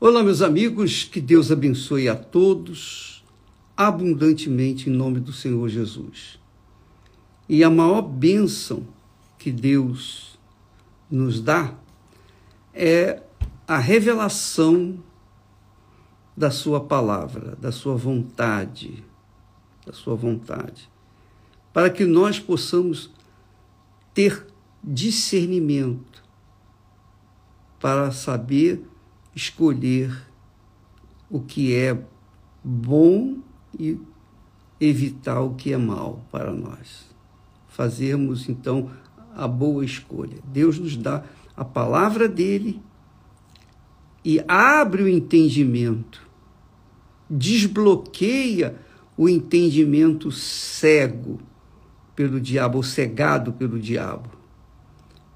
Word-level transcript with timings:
Olá, 0.00 0.22
meus 0.22 0.42
amigos, 0.42 1.02
que 1.02 1.20
Deus 1.20 1.50
abençoe 1.50 2.08
a 2.08 2.14
todos 2.14 3.24
abundantemente 3.76 4.88
em 4.88 4.92
nome 4.92 5.18
do 5.18 5.32
Senhor 5.32 5.68
Jesus. 5.68 6.38
E 7.48 7.64
a 7.64 7.68
maior 7.68 8.02
bênção 8.02 8.86
que 9.36 9.50
Deus 9.50 10.38
nos 11.10 11.40
dá 11.40 11.74
é 12.72 13.24
a 13.66 13.78
revelação 13.78 15.02
da 16.36 16.52
Sua 16.52 16.80
palavra, 16.80 17.56
da 17.56 17.72
Sua 17.72 17.96
vontade, 17.96 19.02
da 19.84 19.92
Sua 19.92 20.14
vontade, 20.14 20.88
para 21.72 21.90
que 21.90 22.04
nós 22.04 22.38
possamos 22.38 23.10
ter 24.14 24.46
discernimento 24.80 26.22
para 27.80 28.12
saber 28.12 28.86
escolher 29.38 30.26
o 31.30 31.40
que 31.40 31.72
é 31.72 31.96
bom 32.62 33.38
e 33.78 33.96
evitar 34.80 35.40
o 35.40 35.54
que 35.54 35.72
é 35.72 35.76
mal 35.76 36.24
para 36.32 36.52
nós. 36.52 37.06
Fazermos 37.68 38.48
então 38.48 38.90
a 39.36 39.46
boa 39.46 39.84
escolha. 39.84 40.38
Deus 40.44 40.78
nos 40.78 40.96
dá 40.96 41.22
a 41.56 41.64
palavra 41.64 42.28
dele 42.28 42.82
e 44.24 44.42
abre 44.48 45.04
o 45.04 45.08
entendimento, 45.08 46.26
desbloqueia 47.30 48.76
o 49.16 49.28
entendimento 49.28 50.32
cego 50.32 51.38
pelo 52.16 52.40
diabo, 52.40 52.78
ou 52.78 52.82
cegado 52.82 53.52
pelo 53.52 53.78
diabo, 53.78 54.30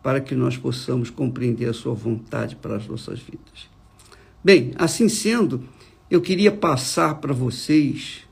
para 0.02 0.20
que 0.20 0.34
nós 0.34 0.56
possamos 0.56 1.10
compreender 1.10 1.68
a 1.68 1.72
sua 1.72 1.94
vontade 1.94 2.56
para 2.56 2.76
as 2.76 2.88
nossas 2.88 3.20
vidas. 3.20 3.71
Bem, 4.44 4.72
assim 4.74 5.08
sendo, 5.08 5.68
eu 6.10 6.20
queria 6.20 6.50
passar 6.50 7.20
para 7.20 7.32
vocês 7.32 8.26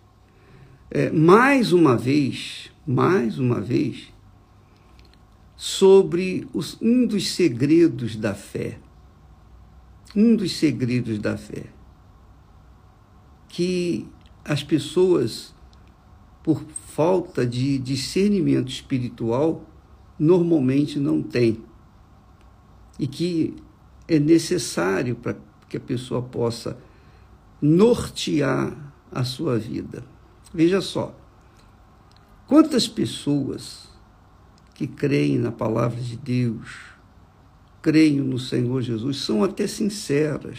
é, 0.91 1.09
mais 1.09 1.73
uma 1.73 1.97
vez, 1.97 2.69
mais 2.85 3.39
uma 3.39 3.61
vez, 3.61 4.13
sobre 5.57 6.49
os, 6.53 6.77
um 6.83 7.07
dos 7.07 7.29
segredos 7.29 8.17
da 8.17 8.35
fé. 8.35 8.81
Um 10.17 10.35
dos 10.35 10.57
segredos 10.57 11.17
da 11.21 11.37
fé. 11.37 11.67
Que 13.49 14.09
as 14.45 14.65
pessoas, 14.65 15.55
por 16.43 16.65
falta 16.89 17.47
de 17.47 17.79
discernimento 17.79 18.69
espiritual, 18.69 19.65
normalmente 20.19 20.99
não 20.99 21.23
têm. 21.23 21.63
E 22.99 23.07
que 23.07 23.55
é 24.09 24.19
necessário 24.19 25.15
para 25.15 25.37
que 25.71 25.77
a 25.77 25.81
pessoa 25.81 26.21
possa 26.21 26.77
nortear 27.63 28.77
a 29.11 29.23
sua 29.25 29.57
vida. 29.57 30.05
Veja 30.53 30.81
só, 30.81 31.15
quantas 32.47 32.89
pessoas 32.89 33.89
que 34.75 34.87
creem 34.87 35.39
na 35.39 35.53
palavra 35.53 36.01
de 36.01 36.17
Deus, 36.17 36.69
creem 37.81 38.21
no 38.21 38.39
Senhor 38.39 38.83
Jesus, 38.83 39.19
são 39.19 39.45
até 39.45 39.67
sinceras 39.67 40.59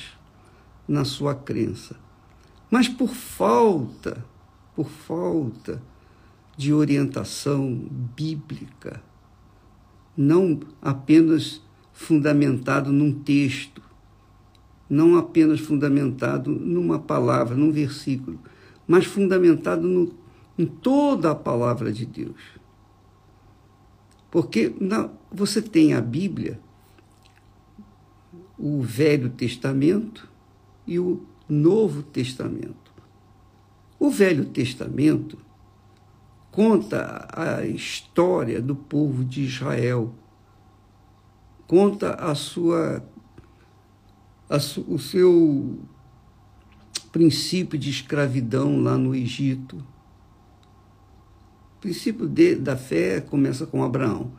na 0.88 1.04
sua 1.04 1.36
crença, 1.36 1.96
mas 2.70 2.88
por 2.88 3.10
falta, 3.10 4.24
por 4.74 4.90
falta 4.90 5.82
de 6.56 6.74
orientação 6.74 7.90
bíblica, 8.16 9.02
não 10.16 10.60
apenas 10.82 11.62
fundamentado 11.92 12.92
num 12.92 13.12
texto, 13.12 13.82
não 14.92 15.16
apenas 15.16 15.62
fundamentado 15.62 16.52
numa 16.52 17.00
palavra, 17.00 17.56
num 17.56 17.72
versículo, 17.72 18.38
mas 18.86 19.06
fundamentado 19.06 19.88
no, 19.88 20.14
em 20.60 20.66
toda 20.66 21.32
a 21.32 21.36
palavra 21.36 21.94
de 21.94 22.06
Deus. 22.06 22.60
Porque 24.30 24.76
na, 24.82 25.10
você 25.32 25.62
tem 25.62 25.94
a 25.94 26.02
Bíblia, 26.02 26.60
o 28.60 28.82
Velho 28.82 29.30
Testamento 29.30 30.30
e 30.86 31.00
o 31.00 31.26
Novo 31.48 32.04
Testamento. 32.04 32.92
O 33.98 34.10
Velho 34.10 34.44
Testamento 34.44 35.38
conta 36.52 37.30
a 37.32 37.66
história 37.66 38.62
do 38.62 38.76
povo 38.76 39.24
de 39.24 39.44
Israel, 39.44 40.14
conta 41.66 42.16
a 42.16 42.36
sua 42.36 43.02
o 44.88 45.00
seu 45.00 45.80
princípio 47.12 47.80
de 47.80 47.90
escravidão 47.90 48.82
lá 48.82 48.98
no 48.98 49.16
Egito. 49.16 49.78
O 51.78 51.82
princípio 51.82 52.28
de, 52.28 52.56
da 52.56 52.76
fé 52.76 53.22
começa 53.22 53.66
com 53.66 53.84
Abraão, 53.84 54.32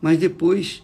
mas 0.00 0.18
depois 0.18 0.82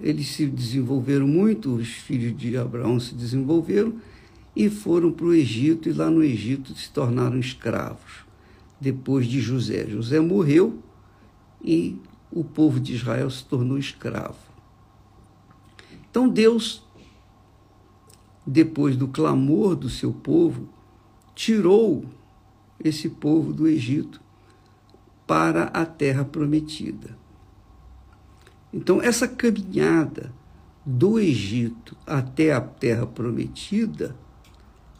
eles 0.00 0.28
se 0.28 0.46
desenvolveram 0.46 1.26
muito, 1.26 1.74
os 1.74 1.88
filhos 1.88 2.36
de 2.36 2.56
Abraão 2.56 2.98
se 2.98 3.14
desenvolveram 3.14 3.94
e 4.54 4.70
foram 4.70 5.12
para 5.12 5.26
o 5.26 5.34
Egito, 5.34 5.88
e 5.88 5.92
lá 5.92 6.10
no 6.10 6.22
Egito 6.22 6.74
se 6.74 6.90
tornaram 6.90 7.38
escravos, 7.38 8.24
depois 8.80 9.26
de 9.26 9.40
José. 9.40 9.86
José 9.86 10.18
morreu 10.18 10.82
e 11.62 11.98
o 12.30 12.42
povo 12.42 12.80
de 12.80 12.94
Israel 12.94 13.30
se 13.30 13.44
tornou 13.44 13.78
escravo. 13.78 14.38
Então 16.10 16.28
Deus 16.28 16.85
depois 18.46 18.96
do 18.96 19.08
clamor 19.08 19.74
do 19.74 19.90
seu 19.90 20.12
povo, 20.12 20.68
tirou 21.34 22.04
esse 22.82 23.08
povo 23.08 23.52
do 23.52 23.66
Egito 23.66 24.20
para 25.26 25.64
a 25.64 25.84
terra 25.84 26.24
prometida. 26.24 27.16
Então, 28.72 29.02
essa 29.02 29.26
caminhada 29.26 30.32
do 30.84 31.18
Egito 31.18 31.96
até 32.06 32.52
a 32.52 32.60
terra 32.60 33.06
prometida 33.06 34.14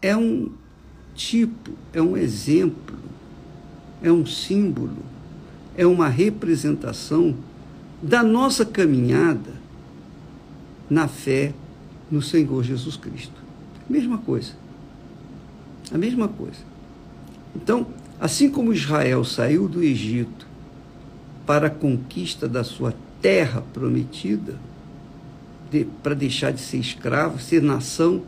é 0.02 0.16
um 0.16 0.50
tipo, 1.14 1.70
é 1.92 2.02
um 2.02 2.16
exemplo, 2.16 2.96
é 4.02 4.10
um 4.10 4.26
símbolo, 4.26 4.98
é 5.76 5.86
uma 5.86 6.08
representação 6.08 7.36
da 8.02 8.22
nossa 8.22 8.64
caminhada 8.64 9.54
na 10.90 11.08
fé 11.08 11.54
no 12.11 12.22
Senhor 12.22 12.62
Jesus 12.62 12.97
Cristo. 12.97 13.34
Mesma 13.89 14.19
coisa. 14.19 14.53
A 15.93 15.99
mesma 15.99 16.28
coisa. 16.28 16.59
Então, 17.55 17.87
assim 18.21 18.50
como 18.50 18.72
Israel 18.72 19.25
saiu 19.25 19.69
do 19.69 19.83
Egito 19.83 20.47
para 21.47 21.69
a 21.69 21.71
conquista 21.71 22.49
da 22.49 22.65
sua 22.65 22.94
terra 23.22 23.62
prometida, 23.72 24.56
de, 25.71 25.84
para 26.03 26.15
deixar 26.15 26.53
de 26.53 26.61
ser 26.61 26.78
escravo, 26.78 27.41
ser 27.41 27.62
nação, 27.62 28.23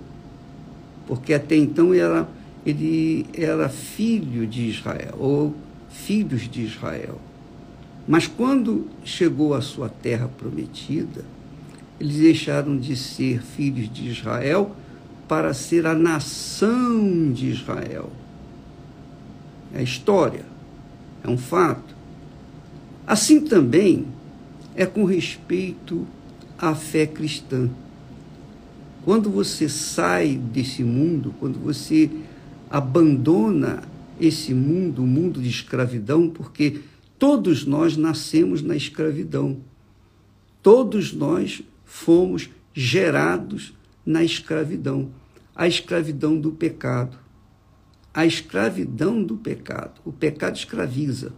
porque 1.06 1.34
até 1.34 1.56
então 1.56 1.92
era, 1.92 2.28
ele 2.64 3.26
era 3.34 3.68
filho 3.68 4.46
de 4.46 4.68
Israel, 4.68 5.14
ou 5.18 5.54
filhos 5.88 6.48
de 6.48 6.62
Israel. 6.62 7.20
Mas 8.06 8.26
quando 8.26 8.86
chegou 9.04 9.54
à 9.54 9.60
sua 9.60 9.88
terra 9.88 10.28
prometida, 10.28 11.24
eles 12.00 12.16
deixaram 12.16 12.78
de 12.78 12.94
ser 12.96 13.42
filhos 13.42 13.92
de 13.92 14.08
Israel 14.08 14.74
para 15.26 15.52
ser 15.52 15.86
a 15.86 15.94
nação 15.94 17.32
de 17.32 17.48
Israel. 17.48 18.10
É 19.74 19.82
história, 19.82 20.44
é 21.22 21.28
um 21.28 21.36
fato. 21.36 21.94
Assim 23.06 23.40
também 23.40 24.06
é 24.74 24.86
com 24.86 25.04
respeito 25.04 26.06
à 26.56 26.74
fé 26.74 27.06
cristã. 27.06 27.68
Quando 29.04 29.30
você 29.30 29.68
sai 29.68 30.36
desse 30.36 30.84
mundo, 30.84 31.34
quando 31.40 31.58
você 31.58 32.10
abandona 32.70 33.82
esse 34.20 34.52
mundo, 34.54 35.02
o 35.02 35.06
mundo 35.06 35.40
de 35.40 35.48
escravidão, 35.48 36.28
porque 36.28 36.80
todos 37.18 37.64
nós 37.64 37.96
nascemos 37.96 38.62
na 38.62 38.76
escravidão. 38.76 39.56
Todos 40.62 41.12
nós 41.12 41.62
fomos 41.88 42.48
gerados 42.72 43.74
na 44.06 44.22
escravidão 44.22 45.10
a 45.58 45.66
escravidão 45.66 46.40
do 46.40 46.52
pecado. 46.52 47.18
A 48.14 48.24
escravidão 48.24 49.20
do 49.20 49.36
pecado. 49.36 50.00
O 50.04 50.12
pecado 50.12 50.56
escraviza. 50.56 51.32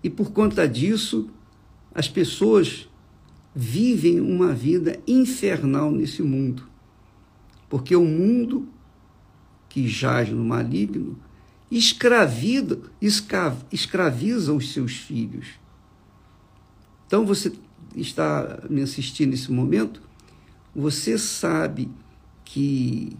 E 0.00 0.08
por 0.08 0.30
conta 0.30 0.68
disso, 0.68 1.28
as 1.92 2.06
pessoas 2.06 2.88
vivem 3.52 4.20
uma 4.20 4.54
vida 4.54 5.00
infernal 5.08 5.90
nesse 5.90 6.22
mundo. 6.22 6.68
Porque 7.68 7.96
o 7.96 8.04
mundo 8.04 8.68
que 9.68 9.88
jaz 9.88 10.30
no 10.30 10.44
maligno 10.44 11.18
escraviza, 11.68 12.80
os 14.52 14.72
seus 14.72 14.92
filhos. 14.92 15.48
Então 17.08 17.26
você 17.26 17.52
está 17.94 18.62
me 18.68 18.82
assistindo 18.82 19.30
nesse 19.30 19.50
momento, 19.50 20.02
você 20.74 21.18
sabe 21.18 21.90
que 22.44 23.16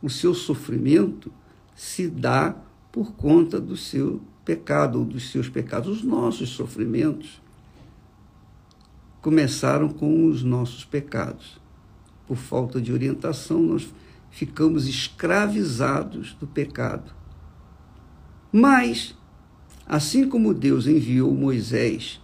o 0.00 0.08
seu 0.08 0.34
sofrimento 0.34 1.32
se 1.74 2.08
dá 2.08 2.56
por 2.92 3.12
conta 3.14 3.60
do 3.60 3.76
seu 3.76 4.22
pecado 4.44 5.00
ou 5.00 5.04
dos 5.04 5.30
seus 5.30 5.48
pecados. 5.48 5.98
Os 5.98 6.02
nossos 6.02 6.50
sofrimentos 6.50 7.42
começaram 9.20 9.88
com 9.88 10.26
os 10.26 10.42
nossos 10.42 10.84
pecados. 10.84 11.58
Por 12.26 12.36
falta 12.36 12.80
de 12.80 12.92
orientação, 12.92 13.60
nós 13.62 13.92
ficamos 14.30 14.86
escravizados 14.86 16.34
do 16.34 16.46
pecado. 16.46 17.12
Mas, 18.52 19.16
assim 19.86 20.28
como 20.28 20.54
Deus 20.54 20.86
enviou 20.86 21.34
Moisés 21.34 22.20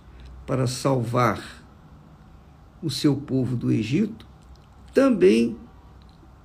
para 0.51 0.67
salvar 0.67 1.65
o 2.83 2.91
seu 2.91 3.15
povo 3.15 3.55
do 3.55 3.71
Egito, 3.71 4.27
também 4.93 5.57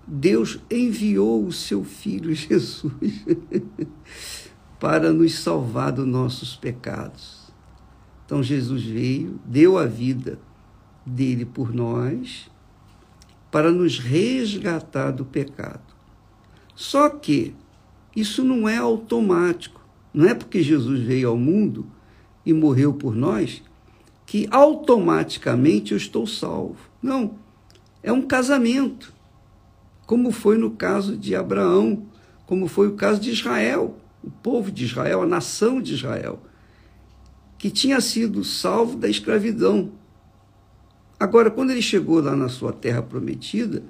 Deus 0.06 0.60
enviou 0.69 1.44
o 1.44 1.52
seu 1.52 1.84
filho 1.84 2.30
Jesus 2.38 2.94
para 4.80 5.12
nos 5.12 5.34
salvar 5.34 5.92
dos 5.92 6.06
nossos 6.06 6.56
pecados. 6.56 7.52
Então 8.24 8.44
Jesus 8.44 8.84
veio, 8.84 9.40
deu 9.44 9.75
a 9.75 9.88
vida 9.88 10.38
dele 11.04 11.44
por 11.44 11.74
nós 11.74 12.48
para 13.50 13.72
nos 13.72 13.98
resgatar 13.98 15.10
do 15.10 15.25
pecado. 15.25 15.96
Só 16.75 17.10
que 17.10 17.56
isso 18.16 18.44
não 18.44 18.69
é 18.69 18.78
automático. 18.78 19.84
Não 20.13 20.30
é 20.30 20.36
porque 20.36 20.62
Jesus 20.62 21.00
veio 21.00 21.28
ao 21.28 21.38
mundo 21.38 21.88
e 22.46 22.54
morreu 22.54 22.94
por 22.94 23.16
nós 23.16 23.63
que 24.25 24.48
automaticamente 24.51 25.92
eu 25.92 25.98
estou 25.98 26.25
salvo. 26.25 26.77
Não. 27.01 27.36
É 28.01 28.12
um 28.12 28.22
casamento. 28.22 29.13
Como 30.06 30.31
foi 30.31 30.57
no 30.57 30.72
caso 30.72 31.18
de 31.18 31.36
Abraão, 31.36 32.06
como 32.45 32.68
foi 32.68 32.88
o 32.88 32.95
caso 32.95 33.19
de 33.19 33.31
Israel, 33.31 33.98
o 34.24 34.30
povo 34.30 34.72
de 34.72 34.86
Israel, 34.86 35.22
a 35.22 35.25
nação 35.25 35.81
de 35.81 35.94
Israel, 35.94 36.39
que 37.57 37.69
tinha 37.72 38.00
sido 38.01 38.44
salvo 38.44 38.98
da 38.98 39.10
escravidão 39.10 39.92
Agora, 41.19 41.50
quando 41.50 41.72
ele 41.72 41.81
chegou 41.81 42.22
lá 42.22 42.36
na 42.36 42.50
sua 42.50 42.74
terra 42.74 43.01
prometida, 43.01 43.83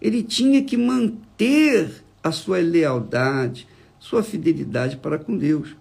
ele 0.00 0.22
tinha 0.22 0.62
que 0.62 0.76
manter 0.76 2.04
a 2.22 2.30
sua 2.30 2.58
lealdade, 2.58 3.66
sua 3.98 4.22
fidelidade 4.22 4.98
para 4.98 5.18
com 5.18 5.36
Deus. 5.36 5.74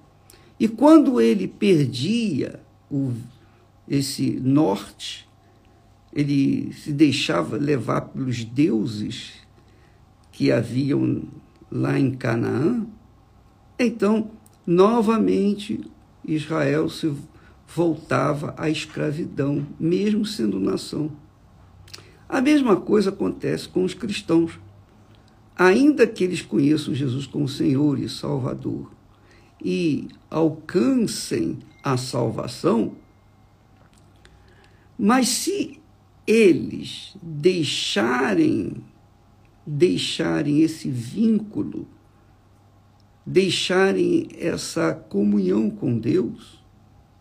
E 0.57 0.67
quando 0.67 1.19
ele 1.19 1.47
perdia 1.47 2.61
o, 2.89 3.11
esse 3.87 4.39
norte, 4.39 5.27
ele 6.13 6.73
se 6.73 6.91
deixava 6.91 7.57
levar 7.57 8.01
pelos 8.01 8.43
deuses 8.43 9.33
que 10.31 10.51
haviam 10.51 11.23
lá 11.71 11.99
em 11.99 12.11
Canaã, 12.11 12.85
então, 13.77 14.31
novamente, 14.65 15.81
Israel 16.23 16.89
se 16.89 17.13
voltava 17.67 18.53
à 18.57 18.69
escravidão, 18.69 19.67
mesmo 19.77 20.25
sendo 20.25 20.59
nação. 20.59 21.11
A 22.27 22.39
mesma 22.41 22.77
coisa 22.77 23.09
acontece 23.09 23.67
com 23.67 23.83
os 23.83 23.93
cristãos. 23.93 24.59
Ainda 25.57 26.07
que 26.07 26.23
eles 26.23 26.41
conheçam 26.41 26.93
Jesus 26.93 27.27
como 27.27 27.47
Senhor 27.47 27.99
e 27.99 28.09
Salvador 28.09 28.91
e 29.63 30.07
alcancem 30.29 31.59
a 31.83 31.97
salvação, 31.97 32.93
mas 34.97 35.27
se 35.29 35.79
eles 36.25 37.15
deixarem 37.21 38.83
deixarem 39.65 40.61
esse 40.61 40.89
vínculo, 40.89 41.87
deixarem 43.25 44.29
essa 44.37 44.93
comunhão 44.93 45.69
com 45.69 45.97
Deus, 45.97 46.63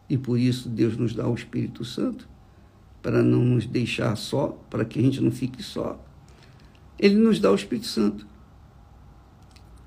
e 0.09 0.19
por 0.19 0.39
isso 0.39 0.69
Deus 0.69 0.97
nos 0.97 1.15
dá 1.15 1.27
o 1.27 1.35
Espírito 1.35 1.85
Santo, 1.85 2.29
para 3.01 3.23
não 3.23 3.41
nos 3.41 3.67
deixar 3.67 4.15
só, 4.17 4.49
para 4.69 4.85
que 4.85 4.99
a 4.99 5.03
gente 5.03 5.21
não 5.21 5.31
fique 5.31 5.63
só. 5.63 6.03
Ele 6.99 7.17
nos 7.17 7.39
dá 7.39 7.51
o 7.51 7.55
Espírito 7.55 7.87
Santo. 7.87 8.27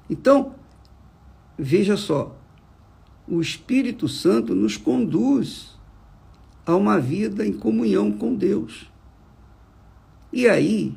Então, 0.10 0.56
veja 1.58 1.96
só, 1.96 2.40
o 3.28 3.40
Espírito 3.40 4.08
Santo 4.08 4.56
nos 4.56 4.78
conduz 4.78 5.77
a 6.68 6.76
uma 6.76 7.00
vida 7.00 7.48
em 7.48 7.54
comunhão 7.54 8.12
com 8.12 8.36
Deus. 8.36 8.92
E 10.34 10.50
aí, 10.50 10.94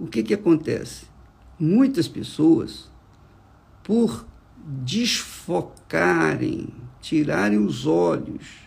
o 0.00 0.06
que, 0.06 0.22
que 0.22 0.32
acontece? 0.32 1.04
Muitas 1.60 2.08
pessoas, 2.08 2.90
por 3.82 4.26
desfocarem 4.56 6.68
tirarem 6.98 7.58
os 7.58 7.86
olhos 7.86 8.64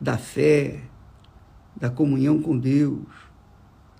da 0.00 0.18
fé, 0.18 0.80
da 1.76 1.88
comunhão 1.88 2.42
com 2.42 2.58
Deus, 2.58 3.06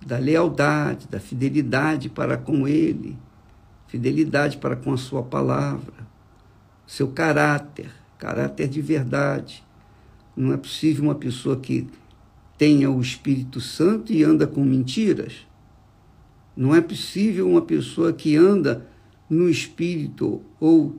da 0.05 0.17
lealdade, 0.17 1.07
da 1.07 1.21
fidelidade 1.21 2.09
para 2.09 2.37
com 2.37 2.67
Ele, 2.67 3.17
fidelidade 3.87 4.57
para 4.57 4.75
com 4.75 4.91
a 4.91 4.97
Sua 4.97 5.23
palavra, 5.23 6.05
seu 6.85 7.13
caráter, 7.13 7.89
caráter 8.17 8.67
de 8.67 8.81
verdade. 8.81 9.63
Não 10.35 10.53
é 10.53 10.57
possível 10.57 11.03
uma 11.03 11.15
pessoa 11.15 11.59
que 11.59 11.87
tenha 12.57 12.89
o 12.89 13.01
Espírito 13.01 13.59
Santo 13.59 14.13
e 14.13 14.23
anda 14.23 14.45
com 14.45 14.63
mentiras. 14.63 15.47
Não 16.55 16.75
é 16.75 16.81
possível 16.81 17.49
uma 17.49 17.61
pessoa 17.61 18.13
que 18.13 18.35
anda 18.35 18.87
no 19.29 19.49
Espírito 19.49 20.41
ou 20.59 20.95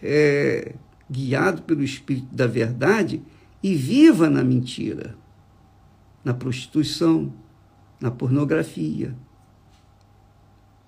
é, 0.00 0.74
guiado 1.10 1.62
pelo 1.62 1.82
Espírito 1.82 2.34
da 2.34 2.46
verdade 2.46 3.22
e 3.62 3.74
viva 3.74 4.28
na 4.30 4.42
mentira, 4.42 5.16
na 6.24 6.32
prostituição, 6.32 7.32
na 8.00 8.10
pornografia, 8.10 9.14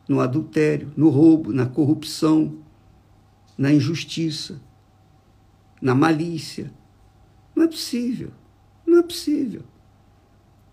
no 0.09 0.21
adultério, 0.21 0.93
no 0.97 1.09
roubo, 1.09 1.53
na 1.53 1.67
corrupção, 1.67 2.59
na 3.57 3.73
injustiça, 3.73 4.61
na 5.81 5.95
malícia. 5.95 6.73
Não 7.55 7.65
é 7.65 7.69
possível. 7.69 8.31
Não 8.87 8.99
é 8.99 9.03
possível. 9.03 9.63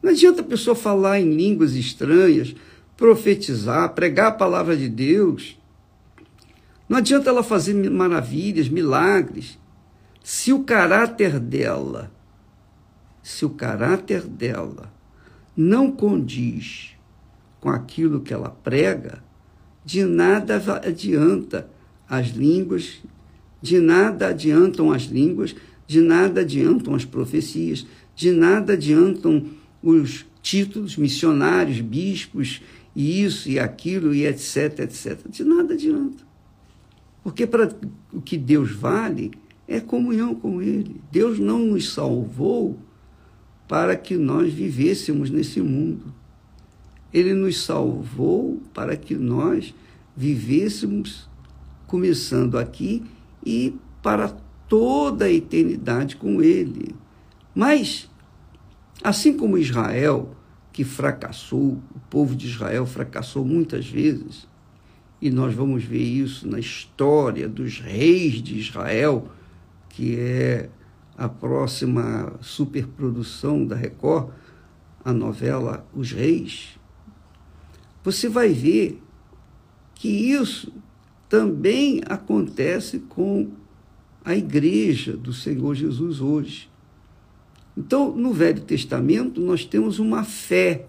Não 0.02 0.12
adianta 0.12 0.42
a 0.42 0.46
pessoa 0.46 0.76
falar 0.76 1.20
em 1.20 1.34
línguas 1.34 1.76
estranhas, 1.76 2.56
profetizar, 2.98 3.94
pregar 3.94 4.28
a 4.28 4.32
palavra 4.32 4.76
de 4.76 4.90
Deus 4.90 5.62
não 6.92 6.98
adianta 6.98 7.30
ela 7.30 7.42
fazer 7.42 7.74
maravilhas, 7.90 8.68
milagres, 8.68 9.58
se 10.22 10.52
o 10.52 10.62
caráter 10.66 11.40
dela, 11.40 12.12
se 13.24 13.46
o 13.46 13.50
caráter 13.52 14.24
dela 14.24 14.92
não 15.56 15.90
condiz 15.90 16.98
com 17.62 17.70
aquilo 17.70 18.20
que 18.20 18.34
ela 18.34 18.50
prega, 18.50 19.24
de 19.86 20.04
nada 20.04 20.62
adianta 20.86 21.66
as 22.10 22.28
línguas, 22.28 23.02
de 23.62 23.80
nada 23.80 24.28
adiantam 24.28 24.92
as 24.92 25.04
línguas, 25.04 25.56
de 25.92 26.00
nada 26.00 26.40
adiantam 26.40 26.96
as 26.96 27.04
profecias, 27.04 27.86
de 28.16 28.32
nada 28.32 28.74
adiantam 28.74 29.44
os 29.84 30.26
títulos 30.42 30.96
missionários, 30.96 31.82
bispos, 31.82 32.62
e 32.96 33.22
isso 33.22 33.50
e 33.50 33.60
aquilo 33.60 34.16
e 34.16 34.26
etc, 34.26 34.80
etc. 34.80 35.20
De 35.30 35.44
nada 35.44 35.74
adianta. 35.74 36.24
Porque 37.22 37.46
para 37.46 37.76
o 38.14 38.22
que 38.22 38.38
Deus 38.38 38.72
vale 38.72 39.32
é 39.68 39.82
comunhão 39.82 40.34
com 40.34 40.62
Ele. 40.62 41.02
Deus 41.12 41.38
não 41.38 41.60
nos 41.60 41.92
salvou 41.92 42.80
para 43.68 43.94
que 43.98 44.16
nós 44.16 44.54
vivêssemos 44.54 45.30
nesse 45.30 45.60
mundo. 45.60 46.06
Ele 47.14 47.34
nos 47.34 47.62
salvou 47.62 48.62
para 48.74 48.96
que 48.96 49.16
nós 49.16 49.76
vivêssemos 50.16 51.30
começando 51.86 52.58
aqui 52.58 53.04
e 53.46 53.76
para 54.02 54.30
toda 54.72 55.26
a 55.26 55.30
eternidade 55.30 56.16
com 56.16 56.42
Ele. 56.42 56.96
Mas, 57.54 58.10
assim 59.04 59.36
como 59.36 59.58
Israel, 59.58 60.34
que 60.72 60.86
fracassou, 60.86 61.82
o 61.94 62.00
povo 62.10 62.34
de 62.34 62.48
Israel 62.48 62.86
fracassou 62.86 63.44
muitas 63.44 63.86
vezes, 63.86 64.48
e 65.22 65.30
nós 65.30 65.54
vamos 65.54 65.84
ver 65.84 66.02
isso 66.02 66.48
na 66.48 66.58
história 66.58 67.50
dos 67.50 67.82
reis 67.82 68.42
de 68.42 68.58
Israel, 68.58 69.28
que 69.90 70.18
é 70.18 70.70
a 71.18 71.28
próxima 71.28 72.38
superprodução 72.40 73.66
da 73.66 73.76
Record, 73.76 74.30
a 75.04 75.12
novela 75.12 75.86
Os 75.94 76.14
Reis. 76.14 76.80
Você 78.06 78.30
vai 78.30 78.54
ver 78.54 79.04
que 79.96 80.08
isso 80.08 80.72
também 81.28 82.02
acontece 82.08 83.00
com 83.00 83.60
a 84.24 84.36
igreja 84.36 85.18
do 85.18 85.34
Senhor 85.34 85.76
Jesus 85.76 86.22
hoje. 86.22 86.70
Então, 87.76 88.16
no 88.16 88.34
Velho 88.34 88.62
Testamento, 88.62 89.42
nós 89.42 89.66
temos 89.66 90.00
uma 90.00 90.24
fé 90.24 90.86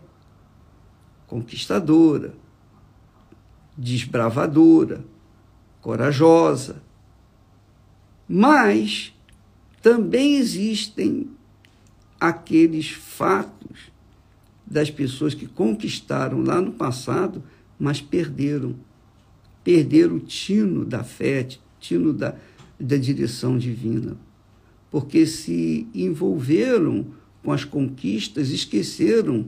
conquistadora, 1.27 2.35
desbravadora, 3.77 5.05
corajosa. 5.81 6.83
Mas 8.29 9.15
também 9.81 10.37
existem 10.37 11.31
aqueles 12.21 12.91
fatos 12.91 13.91
das 14.67 14.91
pessoas 14.91 15.35
que 15.35 15.47
conquistaram 15.47 16.43
lá 16.43 16.61
no 16.61 16.73
passado, 16.73 17.43
mas 17.79 18.01
perderam. 18.01 18.77
Perderam 19.65 20.17
o 20.17 20.21
tino 20.21 20.85
da 20.85 21.03
fé, 21.05 21.47
tino 21.81 22.13
da, 22.13 22.37
da 22.83 22.97
direção 22.97 23.57
divina. 23.57 24.17
Porque 24.91 25.25
se 25.25 25.87
envolveram 25.95 27.07
com 27.43 27.53
as 27.53 27.65
conquistas, 27.65 28.51
esqueceram 28.51 29.47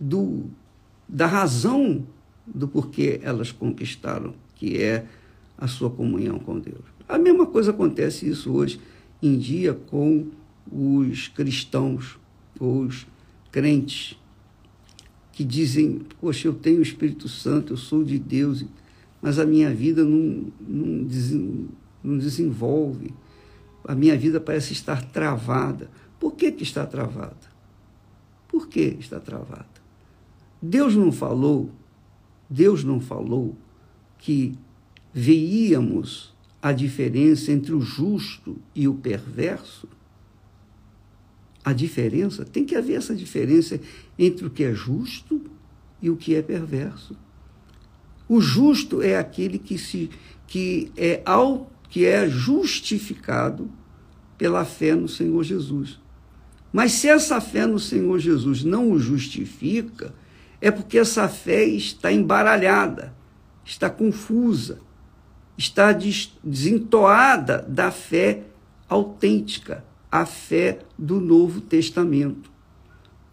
do, 0.00 0.44
da 1.08 1.26
razão 1.26 2.06
do 2.46 2.66
porquê 2.66 3.20
elas 3.22 3.52
conquistaram, 3.52 4.34
que 4.54 4.78
é 4.78 5.06
a 5.58 5.66
sua 5.66 5.90
comunhão 5.90 6.38
com 6.38 6.58
Deus. 6.58 6.84
A 7.08 7.18
mesma 7.18 7.46
coisa 7.46 7.70
acontece 7.70 8.28
isso 8.28 8.52
hoje 8.52 8.80
em 9.22 9.38
dia 9.38 9.74
com 9.74 10.28
os 10.70 11.28
cristãos, 11.28 12.18
os 12.58 13.06
crentes, 13.50 14.18
que 15.32 15.44
dizem, 15.44 16.02
poxa, 16.20 16.48
eu 16.48 16.54
tenho 16.54 16.78
o 16.78 16.82
Espírito 16.82 17.28
Santo, 17.28 17.72
eu 17.72 17.76
sou 17.76 18.02
de 18.04 18.18
Deus, 18.18 18.64
mas 19.20 19.38
a 19.38 19.46
minha 19.46 19.72
vida 19.72 20.04
não, 20.04 20.52
não, 20.60 21.04
não 22.02 22.18
desenvolve, 22.18 23.14
a 23.84 23.94
minha 23.94 24.16
vida 24.16 24.40
parece 24.40 24.72
estar 24.72 25.02
travada. 25.10 25.90
Por 26.18 26.32
que, 26.32 26.52
que 26.52 26.62
está 26.62 26.86
travada? 26.86 27.52
Por 28.48 28.68
que 28.68 28.96
está 29.00 29.18
travada? 29.18 29.66
Deus 30.60 30.94
não 30.94 31.10
falou, 31.10 31.70
Deus 32.48 32.84
não 32.84 33.00
falou 33.00 33.56
que 34.18 34.56
veíamos 35.12 36.32
a 36.60 36.72
diferença 36.72 37.50
entre 37.50 37.72
o 37.72 37.80
justo 37.80 38.56
e 38.74 38.86
o 38.86 38.94
perverso? 38.94 39.88
A 41.64 41.72
diferença, 41.72 42.44
tem 42.44 42.64
que 42.64 42.76
haver 42.76 42.94
essa 42.94 43.14
diferença 43.14 43.80
entre 44.18 44.46
o 44.46 44.50
que 44.50 44.64
é 44.64 44.72
justo 44.72 45.40
e 46.00 46.10
o 46.10 46.16
que 46.16 46.34
é 46.34 46.42
perverso. 46.42 47.16
O 48.28 48.40
justo 48.40 49.02
é 49.02 49.16
aquele 49.16 49.58
que, 49.58 49.78
se, 49.78 50.10
que, 50.46 50.92
é, 50.96 51.22
ao, 51.24 51.70
que 51.92 52.06
é 52.06 52.26
justificado 52.26 53.70
pela 54.38 54.64
fé 54.64 54.94
no 54.94 55.06
Senhor 55.06 55.44
Jesus. 55.44 56.00
Mas 56.72 56.92
se 56.92 57.06
essa 57.06 57.38
fé 57.38 57.66
no 57.66 57.78
Senhor 57.78 58.18
Jesus 58.18 58.64
não 58.64 58.90
o 58.90 58.98
justifica, 58.98 60.14
é 60.58 60.70
porque 60.70 60.96
essa 60.96 61.28
fé 61.28 61.66
está 61.66 62.10
embaralhada, 62.10 63.14
está 63.62 63.90
confusa, 63.90 64.80
está 65.58 65.92
desentoada 65.92 67.58
da 67.68 67.90
fé 67.90 68.44
autêntica, 68.88 69.84
a 70.10 70.24
fé 70.24 70.78
do 70.98 71.20
Novo 71.20 71.60
Testamento. 71.60 72.50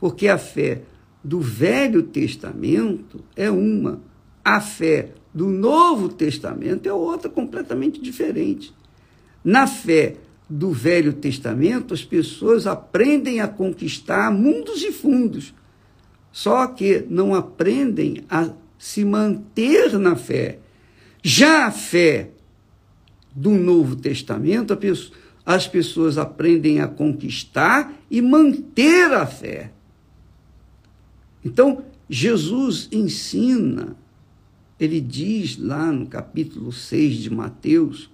Porque 0.01 0.27
a 0.27 0.37
fé 0.37 0.81
do 1.23 1.39
Velho 1.39 2.03
Testamento 2.03 3.23
é 3.37 3.49
uma, 3.49 4.01
a 4.43 4.59
fé 4.59 5.13
do 5.33 5.47
Novo 5.47 6.09
Testamento 6.09 6.87
é 6.87 6.93
outra 6.93 7.29
completamente 7.29 8.01
diferente. 8.01 8.73
Na 9.43 9.67
fé 9.67 10.15
do 10.49 10.71
Velho 10.71 11.13
Testamento, 11.13 11.93
as 11.93 12.03
pessoas 12.03 12.65
aprendem 12.65 13.39
a 13.39 13.47
conquistar 13.47 14.31
mundos 14.31 14.81
e 14.81 14.91
fundos, 14.91 15.53
só 16.31 16.67
que 16.67 17.05
não 17.09 17.35
aprendem 17.35 18.23
a 18.29 18.49
se 18.77 19.05
manter 19.05 19.97
na 19.99 20.15
fé. 20.15 20.59
Já 21.21 21.67
a 21.67 21.71
fé 21.71 22.31
do 23.35 23.51
Novo 23.51 23.95
Testamento, 23.95 24.77
as 25.45 25.67
pessoas 25.67 26.17
aprendem 26.17 26.81
a 26.81 26.87
conquistar 26.87 27.93
e 28.09 28.21
manter 28.21 29.11
a 29.13 29.25
fé. 29.25 29.71
Então, 31.43 31.83
Jesus 32.09 32.89
ensina, 32.91 33.95
ele 34.79 35.01
diz 35.01 35.57
lá 35.57 35.91
no 35.91 36.07
capítulo 36.07 36.71
6 36.71 37.17
de 37.17 37.29
Mateus, 37.29 38.09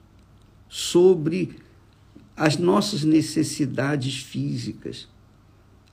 sobre 0.68 1.58
as 2.36 2.58
nossas 2.58 3.04
necessidades 3.04 4.18
físicas. 4.18 5.08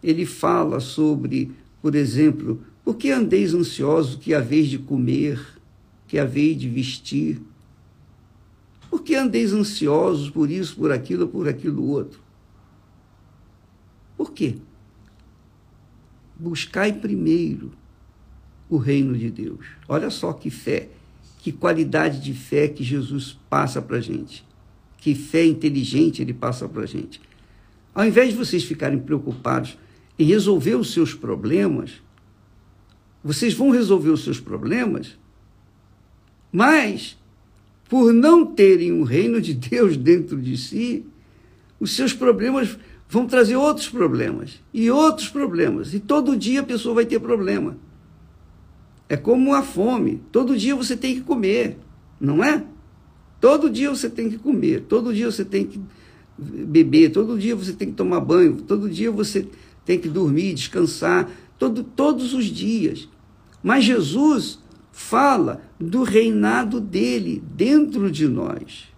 Ele 0.02 0.24
fala 0.24 0.80
sobre, 0.80 1.52
por 1.80 1.94
exemplo, 1.94 2.64
por 2.82 2.96
que 2.96 3.10
andeis 3.10 3.54
ansiosos 3.54 4.16
que 4.16 4.32
haveis 4.32 4.68
de 4.68 4.78
comer, 4.78 5.40
que 6.08 6.18
haveis 6.18 6.58
de 6.58 6.68
vestir? 6.68 7.40
Por 8.90 9.02
que 9.02 9.14
andeis 9.14 9.52
ansiosos 9.52 10.30
por 10.30 10.50
isso, 10.50 10.74
por 10.76 10.90
aquilo, 10.90 11.28
por 11.28 11.46
aquilo 11.46 11.86
outro? 11.86 12.20
Por 14.16 14.32
quê? 14.32 14.56
Buscai 16.36 16.92
primeiro 16.92 17.72
o 18.74 18.78
reino 18.78 19.16
de 19.16 19.30
Deus. 19.30 19.66
Olha 19.88 20.10
só 20.10 20.32
que 20.32 20.50
fé, 20.50 20.88
que 21.38 21.52
qualidade 21.52 22.20
de 22.20 22.32
fé 22.32 22.68
que 22.68 22.82
Jesus 22.84 23.38
passa 23.48 23.82
para 23.82 23.98
a 23.98 24.00
gente 24.00 24.44
que 25.02 25.16
fé 25.16 25.44
inteligente 25.44 26.22
ele 26.22 26.32
passa 26.32 26.68
para 26.68 26.84
a 26.84 26.86
gente. 26.86 27.20
Ao 27.92 28.06
invés 28.06 28.30
de 28.30 28.36
vocês 28.36 28.62
ficarem 28.62 29.00
preocupados 29.00 29.76
em 30.16 30.24
resolver 30.24 30.76
os 30.76 30.92
seus 30.92 31.12
problemas, 31.12 32.00
vocês 33.22 33.52
vão 33.52 33.70
resolver 33.70 34.10
os 34.10 34.22
seus 34.22 34.38
problemas, 34.38 35.18
mas 36.52 37.18
por 37.88 38.12
não 38.12 38.46
terem 38.46 38.92
o 38.92 39.02
reino 39.02 39.40
de 39.40 39.54
Deus 39.54 39.96
dentro 39.96 40.40
de 40.40 40.56
si, 40.56 41.04
os 41.80 41.96
seus 41.96 42.14
problemas 42.14 42.78
vão 43.08 43.26
trazer 43.26 43.56
outros 43.56 43.88
problemas 43.88 44.60
e 44.72 44.88
outros 44.88 45.28
problemas. 45.28 45.92
E 45.94 45.98
todo 45.98 46.36
dia 46.36 46.60
a 46.60 46.64
pessoa 46.64 46.94
vai 46.94 47.06
ter 47.06 47.18
problema. 47.18 47.76
É 49.12 49.16
como 49.18 49.52
a 49.52 49.62
fome. 49.62 50.22
Todo 50.32 50.56
dia 50.56 50.74
você 50.74 50.96
tem 50.96 51.16
que 51.16 51.20
comer, 51.20 51.76
não 52.18 52.42
é? 52.42 52.64
Todo 53.38 53.68
dia 53.68 53.90
você 53.90 54.08
tem 54.08 54.30
que 54.30 54.38
comer, 54.38 54.86
todo 54.88 55.12
dia 55.12 55.30
você 55.30 55.44
tem 55.44 55.66
que 55.66 55.78
beber, 56.38 57.10
todo 57.10 57.38
dia 57.38 57.54
você 57.54 57.74
tem 57.74 57.88
que 57.88 57.94
tomar 57.94 58.20
banho, 58.20 58.62
todo 58.62 58.88
dia 58.88 59.10
você 59.10 59.46
tem 59.84 59.98
que 59.98 60.08
dormir, 60.08 60.54
descansar, 60.54 61.30
todo, 61.58 61.84
todos 61.84 62.32
os 62.32 62.46
dias. 62.46 63.06
Mas 63.62 63.84
Jesus 63.84 64.58
fala 64.90 65.60
do 65.78 66.04
reinado 66.04 66.80
dele 66.80 67.44
dentro 67.54 68.10
de 68.10 68.26
nós, 68.26 68.88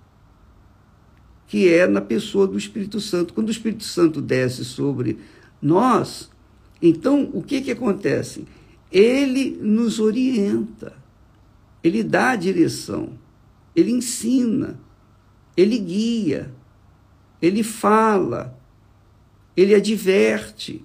que 1.48 1.68
é 1.68 1.88
na 1.88 2.00
pessoa 2.00 2.46
do 2.46 2.56
Espírito 2.56 3.00
Santo. 3.00 3.34
Quando 3.34 3.48
o 3.48 3.50
Espírito 3.50 3.82
Santo 3.82 4.22
desce 4.22 4.64
sobre 4.64 5.18
nós, 5.60 6.30
então 6.80 7.28
o 7.32 7.42
que, 7.42 7.60
que 7.60 7.72
acontece? 7.72 8.44
Ele 8.90 9.58
nos 9.60 9.98
orienta, 9.98 10.96
ele 11.82 12.02
dá 12.02 12.30
a 12.30 12.36
direção. 12.36 13.18
Ele 13.74 13.90
ensina, 13.90 14.78
ele 15.56 15.78
guia, 15.78 16.54
ele 17.42 17.62
fala, 17.62 18.58
ele 19.56 19.74
adverte, 19.74 20.84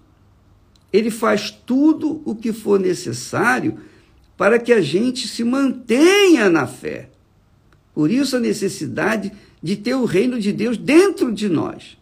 ele 0.91 1.12
faz 1.12 1.51
tudo 1.51 2.22
o 2.25 2.36
que 2.36 2.51
for 2.51 2.79
necessário 2.79 3.79
para 4.36 4.58
que 4.58 4.74
a 4.74 4.82
gente 4.82 5.27
se 5.27 5.44
mantenha 5.44 6.50
na 6.50 6.65
fé. 6.65 7.12
Por 7.94 8.10
isso 8.10 8.38
a 8.38 8.39
necessidade 8.39 9.32
de 9.62 9.75
ter 9.75 9.94
o 9.94 10.06
reino 10.06 10.39
de 10.39 10.51
Deus 10.51 10.77
dentro 10.77 11.32
de 11.32 11.50
nós. 11.50 11.98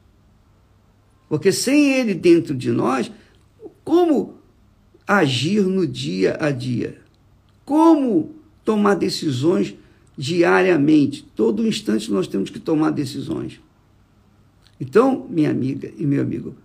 Porque 1.27 1.51
sem 1.51 1.93
ele 1.93 2.13
dentro 2.13 2.55
de 2.55 2.71
nós, 2.71 3.11
como 3.83 4.36
agir 5.07 5.63
no 5.63 5.87
dia 5.87 6.37
a 6.39 6.51
dia? 6.51 6.99
Como 7.63 8.35
tomar 8.63 8.95
decisões 8.95 9.73
diariamente. 10.17 11.23
Todo 11.35 11.65
instante 11.65 12.11
nós 12.11 12.27
temos 12.27 12.49
que 12.49 12.59
tomar 12.59 12.89
decisões. 12.89 13.61
Então, 14.79 15.25
minha 15.29 15.51
amiga 15.51 15.91
e 15.97 16.05
meu 16.05 16.21
amigo, 16.21 16.55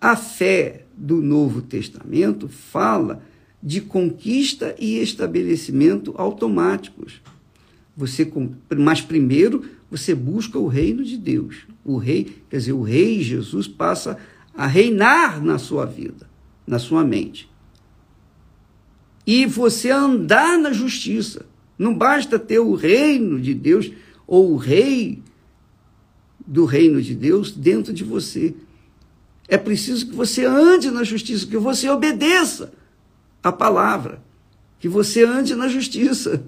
a 0.00 0.16
fé 0.16 0.84
do 0.96 1.20
Novo 1.20 1.60
Testamento 1.60 2.48
fala 2.48 3.22
de 3.62 3.80
conquista 3.80 4.74
e 4.78 4.98
estabelecimento 4.98 6.14
automáticos. 6.16 7.20
Você, 7.96 8.30
mas 8.76 9.00
primeiro 9.00 9.64
você 9.90 10.14
busca 10.14 10.58
o 10.58 10.68
reino 10.68 11.04
de 11.04 11.16
Deus. 11.16 11.66
O 11.84 11.96
rei, 11.96 12.42
quer 12.48 12.58
dizer, 12.58 12.72
o 12.72 12.82
rei 12.82 13.22
Jesus 13.22 13.66
passa 13.66 14.18
a 14.54 14.66
reinar 14.66 15.42
na 15.42 15.58
sua 15.58 15.84
vida, 15.84 16.28
na 16.66 16.78
sua 16.78 17.04
mente. 17.04 17.48
E 19.26 19.44
você 19.44 19.90
andar 19.90 20.56
na 20.58 20.72
justiça. 20.72 21.44
Não 21.78 21.92
basta 21.92 22.38
ter 22.38 22.60
o 22.60 22.74
reino 22.74 23.40
de 23.40 23.52
Deus 23.52 23.90
ou 24.26 24.52
o 24.52 24.56
rei 24.56 25.22
do 26.46 26.64
reino 26.64 27.02
de 27.02 27.14
Deus 27.14 27.50
dentro 27.50 27.92
de 27.92 28.04
você. 28.04 28.54
É 29.48 29.58
preciso 29.58 30.06
que 30.06 30.14
você 30.14 30.44
ande 30.44 30.90
na 30.90 31.02
justiça, 31.04 31.46
que 31.46 31.56
você 31.56 31.88
obedeça 31.88 32.72
a 33.42 33.52
palavra. 33.52 34.22
que 34.78 34.88
você 34.88 35.24
ande 35.24 35.54
na 35.54 35.68
justiça. 35.68 36.44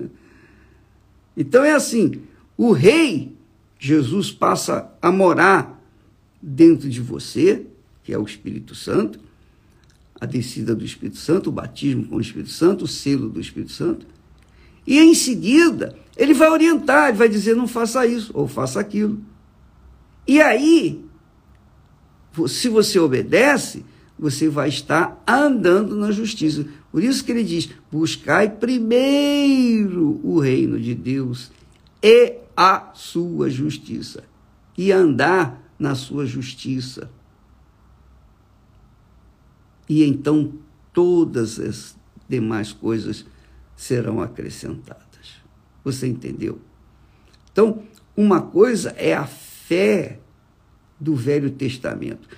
Então 1.36 1.64
é 1.64 1.72
assim: 1.72 2.22
o 2.56 2.72
rei, 2.72 3.36
Jesus, 3.78 4.30
passa 4.30 4.92
a 5.00 5.10
morar 5.10 5.82
dentro 6.40 6.88
de 6.88 7.00
você, 7.00 7.66
que 8.02 8.12
é 8.12 8.18
o 8.18 8.24
Espírito 8.24 8.74
Santo, 8.74 9.18
a 10.20 10.26
descida 10.26 10.74
do 10.74 10.84
Espírito 10.84 11.18
Santo, 11.18 11.48
o 11.48 11.52
batismo 11.52 12.06
com 12.06 12.16
o 12.16 12.20
Espírito 12.20 12.50
Santo, 12.50 12.84
o 12.84 12.88
selo 12.88 13.28
do 13.28 13.40
Espírito 13.40 13.72
Santo. 13.72 14.06
E 14.86 14.98
em 14.98 15.14
seguida, 15.14 15.96
ele 16.16 16.34
vai 16.34 16.48
orientar, 16.50 17.08
ele 17.08 17.18
vai 17.18 17.28
dizer: 17.28 17.54
não 17.54 17.68
faça 17.68 18.06
isso 18.06 18.30
ou 18.34 18.48
faça 18.48 18.80
aquilo. 18.80 19.20
E 20.26 20.40
aí, 20.40 21.04
se 22.46 22.68
você 22.68 22.98
obedece, 22.98 23.84
você 24.18 24.48
vai 24.48 24.68
estar 24.68 25.22
andando 25.26 25.96
na 25.96 26.10
justiça. 26.10 26.66
Por 26.90 27.02
isso 27.02 27.24
que 27.24 27.32
ele 27.32 27.44
diz: 27.44 27.70
buscai 27.90 28.50
primeiro 28.50 30.20
o 30.24 30.40
reino 30.40 30.80
de 30.80 30.94
Deus 30.94 31.50
e 32.02 32.34
a 32.56 32.90
sua 32.94 33.48
justiça, 33.48 34.24
e 34.76 34.90
andar 34.90 35.62
na 35.78 35.94
sua 35.94 36.26
justiça. 36.26 37.10
E 39.88 40.04
então 40.04 40.52
todas 40.92 41.58
as 41.58 41.96
demais 42.28 42.72
coisas 42.72 43.24
serão 43.76 44.20
acrescentadas. 44.20 45.06
Você 45.84 46.06
entendeu? 46.06 46.60
Então, 47.50 47.82
uma 48.16 48.42
coisa 48.42 48.90
é 48.96 49.14
a 49.14 49.26
fé 49.26 50.18
do 51.00 51.14
Velho 51.14 51.50
Testamento. 51.50 52.28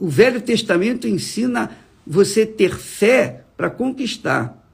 O 0.00 0.08
Velho 0.08 0.40
Testamento 0.40 1.06
ensina 1.06 1.70
você 2.06 2.44
ter 2.44 2.74
fé 2.74 3.44
para 3.56 3.70
conquistar, 3.70 4.66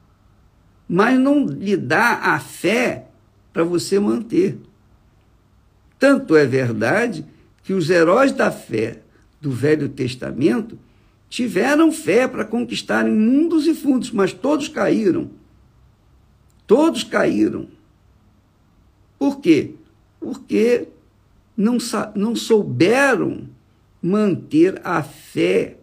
mas 0.89 1.19
não 1.19 1.47
lhe 1.47 1.77
dá 1.77 2.19
a 2.35 2.39
fé 2.39 3.09
para 3.53 3.65
você 3.65 3.99
manter. 3.99 4.59
Tanto 5.99 6.37
é 6.37 6.47
verdade 6.47 7.25
que 7.63 7.73
os 7.73 7.91
heróis 7.91 8.33
da 8.33 8.51
fé 8.51 9.03
do 9.41 9.51
Velho 9.51 9.89
Testamento 9.89 10.79
tiveram 11.33 11.91
fé 11.91 12.29
para 12.29 12.45
conquistarem 12.45 13.11
mundos 13.11 13.67
e 13.67 13.73
fundos, 13.75 14.11
mas 14.11 14.35
todos 14.35 14.69
caíram. 14.69 15.31
Todos 16.67 17.03
caíram. 17.03 17.69
Por 19.19 19.41
quê? 19.41 19.71
Porque 20.21 20.89
não, 21.57 21.79
não 22.15 22.37
souberam 22.37 23.49
manter 24.03 24.79
a 24.85 25.03
fé 25.03 25.79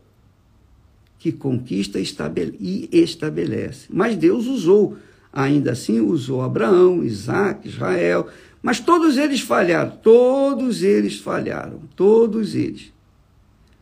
que 1.17 1.31
conquista 1.31 1.99
e 1.99 2.87
estabelece. 2.91 3.87
Mas 3.89 4.15
Deus 4.15 4.45
usou, 4.45 4.97
ainda 5.33 5.71
assim, 5.71 5.99
usou 5.99 6.43
Abraão, 6.43 7.03
Isaac, 7.03 7.67
Israel, 7.67 8.27
mas 8.61 8.79
todos 8.79 9.17
eles 9.17 9.41
falharam, 9.41 9.97
todos 9.97 10.83
eles 10.83 11.17
falharam, 11.17 11.81
todos 11.95 12.53
eles. 12.53 12.98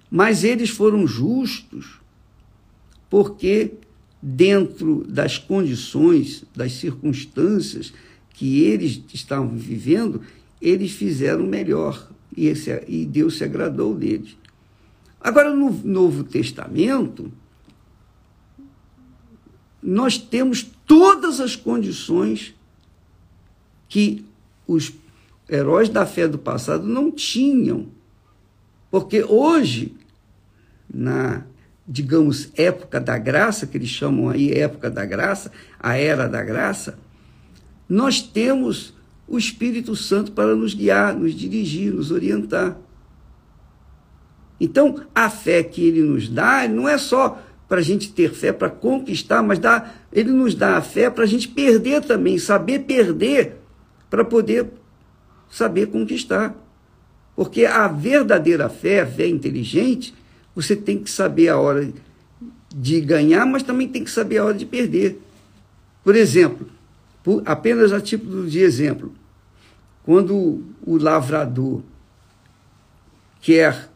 Mas 0.10 0.44
eles 0.44 0.70
foram 0.70 1.06
justos, 1.06 2.00
porque 3.10 3.74
dentro 4.22 5.04
das 5.08 5.38
condições, 5.38 6.44
das 6.56 6.74
circunstâncias 6.74 7.94
que 8.34 8.64
eles 8.64 9.02
estavam 9.14 9.56
vivendo, 9.56 10.22
eles 10.62 10.92
fizeram 10.92 11.46
melhor 11.46 12.10
e, 12.36 12.48
esse, 12.48 12.84
e 12.88 13.06
Deus 13.06 13.38
se 13.38 13.44
agradou 13.44 13.96
deles. 13.96 14.38
Agora, 15.20 15.54
no 15.54 15.72
Novo 15.84 16.24
Testamento, 16.24 17.32
nós 19.82 20.18
temos 20.18 20.64
todas 20.86 21.40
as 21.40 21.56
condições 21.56 22.54
que 23.90 24.24
os 24.68 24.94
heróis 25.50 25.90
da 25.90 26.06
fé 26.06 26.28
do 26.28 26.38
passado 26.38 26.86
não 26.86 27.12
tinham. 27.12 27.88
Porque 28.92 29.24
hoje, 29.24 29.96
na, 30.92 31.44
digamos, 31.88 32.52
época 32.56 33.00
da 33.00 33.18
graça, 33.18 33.68
que 33.68 33.78
eles 33.78 33.90
chamam 33.90 34.30
aí 34.30 34.52
época 34.52 34.90
da 34.90 35.06
graça, 35.06 35.52
a 35.80 35.98
era 35.98 36.28
da 36.28 36.44
graça, 36.44 36.98
nós 37.88 38.22
temos 38.22 38.94
o 39.28 39.38
Espírito 39.38 39.96
Santo 39.96 40.32
para 40.32 40.56
nos 40.56 40.74
guiar, 40.74 41.14
nos 41.16 41.34
dirigir, 41.34 41.94
nos 41.94 42.12
orientar. 42.12 42.78
Então, 44.60 45.04
a 45.14 45.30
fé 45.30 45.64
que 45.64 45.86
ele 45.86 46.02
nos 46.02 46.28
dá 46.30 46.68
não 46.68 46.88
é 46.88 46.98
só 46.98 47.42
para 47.68 47.80
a 47.80 47.84
gente 47.84 48.12
ter 48.12 48.34
fé 48.34 48.52
para 48.54 48.70
conquistar, 48.70 49.44
mas 49.44 49.60
dá, 49.60 49.94
ele 50.12 50.32
nos 50.32 50.56
dá 50.56 50.78
a 50.78 50.82
fé 50.82 51.10
para 51.10 51.26
a 51.26 51.28
gente 51.28 51.48
perder 51.48 52.02
também, 52.02 52.40
saber 52.40 52.80
perder, 52.80 53.58
para 54.10 54.24
poder 54.24 54.68
saber 55.50 55.88
conquistar. 55.88 56.56
Porque 57.36 57.66
a 57.66 57.88
verdadeira 57.88 58.70
fé, 58.70 59.02
a 59.02 59.06
fé 59.06 59.28
inteligente, 59.28 60.16
você 60.58 60.76
tem 60.76 60.98
que 60.98 61.12
saber 61.12 61.50
a 61.50 61.60
hora 61.60 61.94
de 62.76 63.00
ganhar, 63.00 63.46
mas 63.46 63.62
também 63.62 63.88
tem 63.88 64.04
que 64.04 64.10
saber 64.10 64.40
a 64.40 64.46
hora 64.46 64.58
de 64.58 64.66
perder. 64.66 65.22
Por 66.04 66.16
exemplo, 66.16 66.68
por, 67.24 67.44
apenas 67.46 67.94
a 67.94 68.02
título 68.02 68.50
de 68.50 68.58
exemplo, 68.58 69.14
quando 70.04 70.64
o 70.84 70.98
lavrador 70.98 71.84
quer 73.40 73.88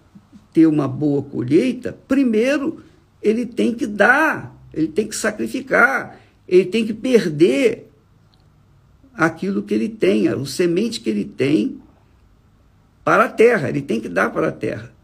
ter 0.53 0.67
uma 0.67 0.87
boa 0.87 1.23
colheita, 1.23 1.97
primeiro 2.07 2.83
ele 3.23 3.47
tem 3.47 3.73
que 3.73 3.87
dar, 3.87 4.55
ele 4.71 4.89
tem 4.89 5.07
que 5.07 5.15
sacrificar, 5.15 6.21
ele 6.47 6.65
tem 6.65 6.85
que 6.85 6.93
perder 6.93 7.89
aquilo 9.15 9.63
que 9.63 9.73
ele 9.73 9.89
tem, 9.89 10.31
o 10.31 10.45
semente 10.45 10.99
que 10.99 11.09
ele 11.09 11.25
tem 11.25 11.81
para 13.03 13.25
a 13.25 13.29
terra, 13.29 13.67
ele 13.67 13.81
tem 13.81 13.99
que 13.99 14.07
dar 14.07 14.29
para 14.29 14.49
a 14.49 14.51
terra. 14.51 15.00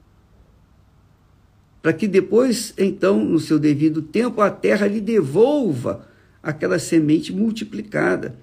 Para 1.81 1.93
que 1.93 2.07
depois, 2.07 2.73
então, 2.77 3.23
no 3.23 3.39
seu 3.39 3.59
devido 3.59 4.01
tempo, 4.01 4.41
a 4.41 4.49
terra 4.49 4.87
lhe 4.87 4.99
devolva 4.99 6.07
aquela 6.41 6.79
semente 6.79 7.33
multiplicada. 7.33 8.35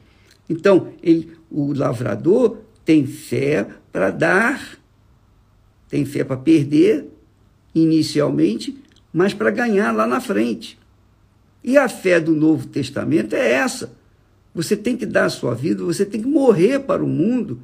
Então, 0.49 0.93
ele, 1.03 1.33
o 1.51 1.73
lavrador 1.73 2.59
tem 2.85 3.07
fé 3.07 3.67
para 3.93 4.11
dar, 4.11 4.79
tem 5.89 6.05
fé 6.05 6.23
para 6.23 6.37
perder 6.37 7.09
inicialmente, 7.75 8.77
mas 9.13 9.33
para 9.33 9.51
ganhar 9.51 9.93
lá 9.93 10.07
na 10.07 10.21
frente. 10.21 10.79
E 11.63 11.79
a 11.79 11.89
fé 11.89 12.21
do 12.21 12.35
Novo 12.35 12.67
Testamento 12.67 13.35
é 13.35 13.53
essa. 13.53 13.97
Você 14.55 14.77
tem 14.77 14.97
que 14.97 15.07
dar 15.07 15.25
a 15.25 15.31
sua 15.31 15.55
vida, 15.55 15.83
você 15.83 16.05
tem 16.05 16.21
que 16.21 16.29
morrer 16.29 16.81
para 16.81 17.03
o 17.03 17.09
mundo. 17.09 17.61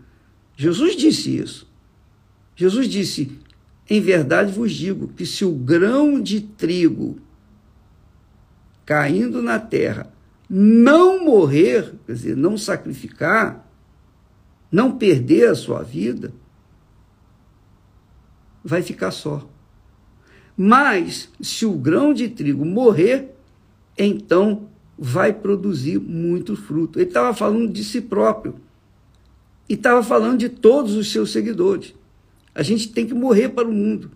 Jesus 0.57 0.97
disse 0.97 1.37
isso. 1.37 1.69
Jesus 2.57 2.89
disse: 2.89 3.39
Em 3.91 4.01
verdade 4.01 4.53
vos 4.53 4.73
digo 4.73 5.09
que 5.09 5.27
se 5.27 5.45
o 5.45 5.51
grão 5.51 6.23
de 6.23 6.41
trigo 6.41 7.19
caindo 8.87 9.43
na 9.43 9.59
terra 9.59 10.13
não 10.49 11.25
morrer, 11.25 11.95
quer 12.07 12.13
dizer, 12.13 12.37
não 12.37 12.57
sacrificar, 12.57 13.69
não 14.71 14.97
perder 14.97 15.49
a 15.49 15.55
sua 15.57 15.83
vida, 15.83 16.33
vai 18.65 18.81
ficar 18.81 19.11
só. 19.11 19.49
Mas, 20.57 21.29
se 21.41 21.67
o 21.67 21.73
grão 21.73 22.15
de 22.15 22.29
trigo 22.29 22.65
morrer, 22.65 23.35
então 23.99 24.69
vai 24.97 25.33
produzir 25.33 25.99
muito 25.99 26.55
fruto. 26.55 26.99
Ele 26.99 27.09
estava 27.09 27.35
falando 27.35 27.73
de 27.73 27.83
si 27.83 28.01
próprio. 28.01 28.57
E 29.69 29.75
estava 29.75 30.03
falando 30.03 30.39
de 30.39 30.49
todos 30.49 30.95
os 30.95 31.11
seus 31.11 31.33
seguidores. 31.33 31.95
A 32.55 32.63
gente 32.63 32.89
tem 32.89 33.07
que 33.07 33.15
morrer 33.15 33.51
para 33.51 33.69
o 33.69 33.73
mundo. 33.73 34.11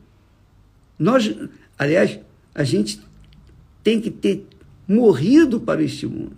Nós, 0.99 1.35
aliás, 1.79 2.19
a 2.55 2.65
gente 2.65 3.01
tem 3.83 4.01
que 4.01 4.11
ter 4.11 4.47
morrido 4.89 5.61
para 5.61 5.83
este 5.83 6.07
mundo. 6.07 6.37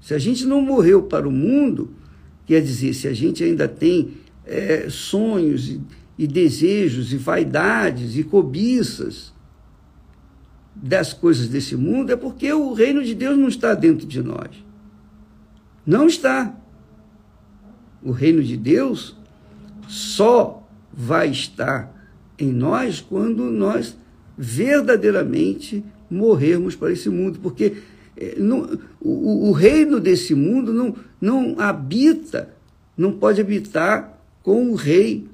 Se 0.00 0.14
a 0.14 0.18
gente 0.18 0.46
não 0.46 0.60
morreu 0.60 1.02
para 1.02 1.28
o 1.28 1.32
mundo, 1.32 1.90
quer 2.46 2.62
dizer, 2.62 2.94
se 2.94 3.08
a 3.08 3.12
gente 3.12 3.42
ainda 3.42 3.68
tem 3.68 4.14
é, 4.46 4.88
sonhos 4.88 5.68
e, 5.68 5.80
e 6.18 6.26
desejos 6.26 7.12
e 7.12 7.16
vaidades 7.16 8.16
e 8.16 8.24
cobiças 8.24 9.32
das 10.74 11.12
coisas 11.12 11.48
desse 11.48 11.76
mundo, 11.76 12.12
é 12.12 12.16
porque 12.16 12.52
o 12.52 12.72
reino 12.72 13.02
de 13.02 13.14
Deus 13.14 13.36
não 13.36 13.48
está 13.48 13.74
dentro 13.74 14.06
de 14.06 14.22
nós. 14.22 14.50
Não 15.84 16.06
está. 16.06 16.56
O 18.02 18.12
reino 18.12 18.42
de 18.42 18.56
Deus 18.56 19.16
só 19.88 20.57
vai 21.00 21.30
estar 21.30 21.94
em 22.36 22.52
nós 22.52 23.00
quando 23.00 23.44
nós 23.44 23.96
verdadeiramente 24.36 25.84
morrermos 26.10 26.74
para 26.74 26.90
esse 26.90 27.08
mundo, 27.08 27.38
porque 27.40 27.76
é, 28.16 28.34
não, 28.36 28.76
o, 29.00 29.48
o, 29.48 29.52
reino 29.52 30.00
desse 30.00 30.34
mundo 30.34 30.72
não, 30.72 30.96
não 31.20 31.54
habita, 31.60 32.52
não 32.96 33.12
pode 33.12 33.40
habitar 33.40 34.20
com 34.42 34.72
o 34.72 34.74
rei 34.74 35.28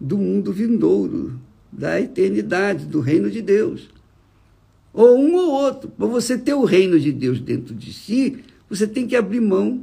do 0.00 0.16
mundo 0.16 0.52
vindouro, 0.52 1.40
da 1.72 2.00
eternidade, 2.00 2.86
do 2.86 3.00
reino 3.00 3.28
de 3.28 3.42
Deus. 3.42 3.88
Ou 4.92 5.18
um 5.18 5.34
ou 5.34 5.50
outro. 5.50 5.88
Para 5.88 6.06
você 6.06 6.38
ter 6.38 6.54
o 6.54 6.64
reino 6.64 7.00
de 7.00 7.10
Deus 7.10 7.40
dentro 7.40 7.74
de 7.74 7.92
si, 7.92 8.44
você 8.70 8.86
tem 8.86 9.08
que 9.08 9.16
abrir 9.16 9.40
mão 9.40 9.82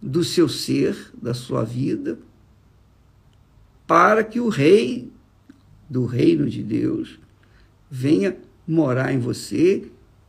do 0.00 0.24
seu 0.24 0.48
ser, 0.48 0.96
da 1.20 1.34
sua 1.34 1.64
vida, 1.64 2.18
para 3.86 4.24
que 4.24 4.40
o 4.40 4.48
rei 4.48 5.10
do 5.88 6.04
reino 6.04 6.48
de 6.48 6.62
Deus 6.62 7.18
venha 7.90 8.36
morar 8.66 9.12
em 9.12 9.18
você 9.18 9.84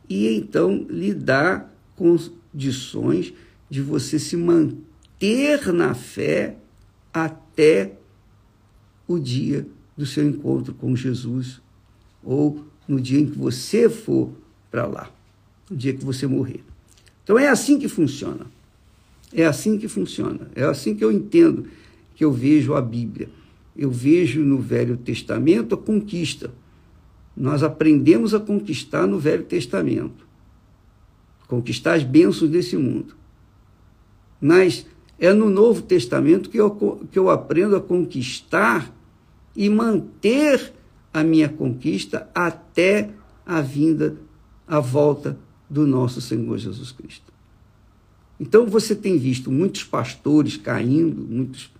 e 0.08 0.28
então 0.28 0.86
lhe 0.88 1.12
dar 1.12 1.74
condições 1.96 3.32
de 3.68 3.82
você 3.82 4.18
se 4.18 4.36
manter 4.36 5.72
na 5.72 5.94
fé 5.94 6.56
até 7.12 7.92
o 9.06 9.18
dia 9.18 9.66
do 9.96 10.06
seu 10.06 10.24
encontro 10.26 10.72
com 10.74 10.94
Jesus 10.94 11.60
ou 12.22 12.64
no 12.86 13.00
dia 13.00 13.18
em 13.18 13.26
que 13.26 13.36
você 13.36 13.88
for 13.88 14.30
para 14.70 14.86
lá, 14.86 15.10
no 15.68 15.76
dia 15.76 15.92
que 15.92 16.04
você 16.04 16.26
morrer. 16.26 16.62
Então 17.24 17.38
é 17.38 17.48
assim 17.48 17.78
que 17.78 17.88
funciona. 17.88 18.46
É 19.32 19.44
assim 19.44 19.76
que 19.76 19.88
funciona. 19.88 20.48
É 20.54 20.64
assim 20.64 20.94
que 20.94 21.04
eu 21.04 21.12
entendo, 21.12 21.66
que 22.14 22.24
eu 22.24 22.32
vejo 22.32 22.74
a 22.74 22.80
Bíblia. 22.80 23.28
Eu 23.78 23.92
vejo 23.92 24.40
no 24.40 24.58
Velho 24.58 24.96
Testamento 24.96 25.76
a 25.76 25.78
conquista. 25.78 26.52
Nós 27.36 27.62
aprendemos 27.62 28.34
a 28.34 28.40
conquistar 28.40 29.06
no 29.06 29.20
Velho 29.20 29.44
Testamento. 29.44 30.26
Conquistar 31.46 31.94
as 31.94 32.02
bênçãos 32.02 32.50
desse 32.50 32.76
mundo. 32.76 33.14
Mas 34.40 34.84
é 35.16 35.32
no 35.32 35.48
Novo 35.48 35.82
Testamento 35.82 36.50
que 36.50 36.58
eu, 36.58 36.70
que 37.10 37.16
eu 37.16 37.30
aprendo 37.30 37.76
a 37.76 37.80
conquistar 37.80 38.92
e 39.54 39.70
manter 39.70 40.72
a 41.14 41.22
minha 41.22 41.48
conquista 41.48 42.28
até 42.34 43.10
a 43.46 43.60
vinda, 43.60 44.16
a 44.66 44.80
volta 44.80 45.38
do 45.70 45.86
nosso 45.86 46.20
Senhor 46.20 46.58
Jesus 46.58 46.90
Cristo. 46.90 47.32
Então 48.40 48.66
você 48.66 48.94
tem 48.94 49.16
visto 49.18 49.50
muitos 49.50 49.84
pastores 49.84 50.56
caindo, 50.56 51.22
muitos 51.22 51.70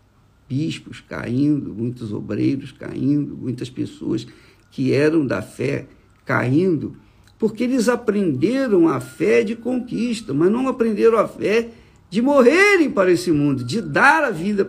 bispos 0.48 1.00
caindo, 1.00 1.74
muitos 1.74 2.12
obreiros 2.12 2.72
caindo, 2.72 3.36
muitas 3.36 3.68
pessoas 3.68 4.26
que 4.70 4.92
eram 4.92 5.26
da 5.26 5.42
fé 5.42 5.86
caindo, 6.24 6.96
porque 7.38 7.64
eles 7.64 7.88
aprenderam 7.88 8.88
a 8.88 9.00
fé 9.00 9.44
de 9.44 9.54
conquista, 9.54 10.32
mas 10.32 10.50
não 10.50 10.66
aprenderam 10.66 11.18
a 11.18 11.28
fé 11.28 11.70
de 12.10 12.22
morrerem 12.22 12.90
para 12.90 13.10
esse 13.12 13.30
mundo, 13.30 13.62
de 13.62 13.80
dar 13.80 14.24
a 14.24 14.30
vida 14.30 14.64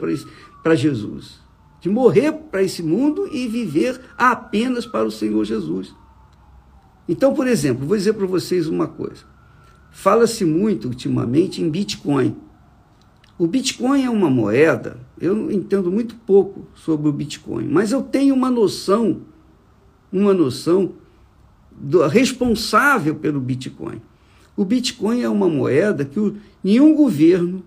para 0.62 0.76
Jesus, 0.76 1.40
de 1.80 1.90
morrer 1.90 2.34
para 2.34 2.62
esse 2.62 2.84
mundo 2.84 3.30
e 3.32 3.48
viver 3.48 4.00
apenas 4.18 4.86
para 4.86 5.06
o 5.06 5.12
Senhor 5.12 5.44
Jesus. 5.46 5.96
Então, 7.08 7.34
por 7.34 7.48
exemplo, 7.48 7.88
vou 7.88 7.98
dizer 7.98 8.14
para 8.14 8.28
vocês 8.28 8.68
uma 8.68 8.88
coisa. 8.88 9.24
Fala-se 9.92 10.46
muito 10.46 10.88
ultimamente 10.88 11.62
em 11.62 11.70
Bitcoin. 11.70 12.36
O 13.40 13.48
Bitcoin 13.48 14.04
é 14.04 14.10
uma 14.10 14.30
moeda, 14.30 15.00
eu 15.18 15.50
entendo 15.50 15.90
muito 15.90 16.14
pouco 16.14 16.68
sobre 16.76 17.08
o 17.08 17.14
Bitcoin, 17.14 17.70
mas 17.70 17.94
eu 17.94 18.04
tenho 18.04 18.36
uma 18.36 18.52
noção, 18.52 19.22
uma 20.12 20.34
noção 20.34 20.92
do, 21.72 22.06
responsável 22.06 23.16
pelo 23.16 23.40
Bitcoin. 23.40 24.02
O 24.58 24.66
Bitcoin 24.66 25.22
é 25.22 25.30
uma 25.30 25.48
moeda 25.48 26.04
que 26.04 26.20
o, 26.20 26.36
nenhum 26.62 26.94
governo, 26.94 27.64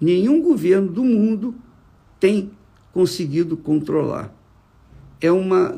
nenhum 0.00 0.42
governo 0.42 0.88
do 0.90 1.04
mundo 1.04 1.54
tem 2.18 2.50
conseguido 2.92 3.56
controlar. 3.56 4.34
É 5.20 5.30
uma, 5.30 5.72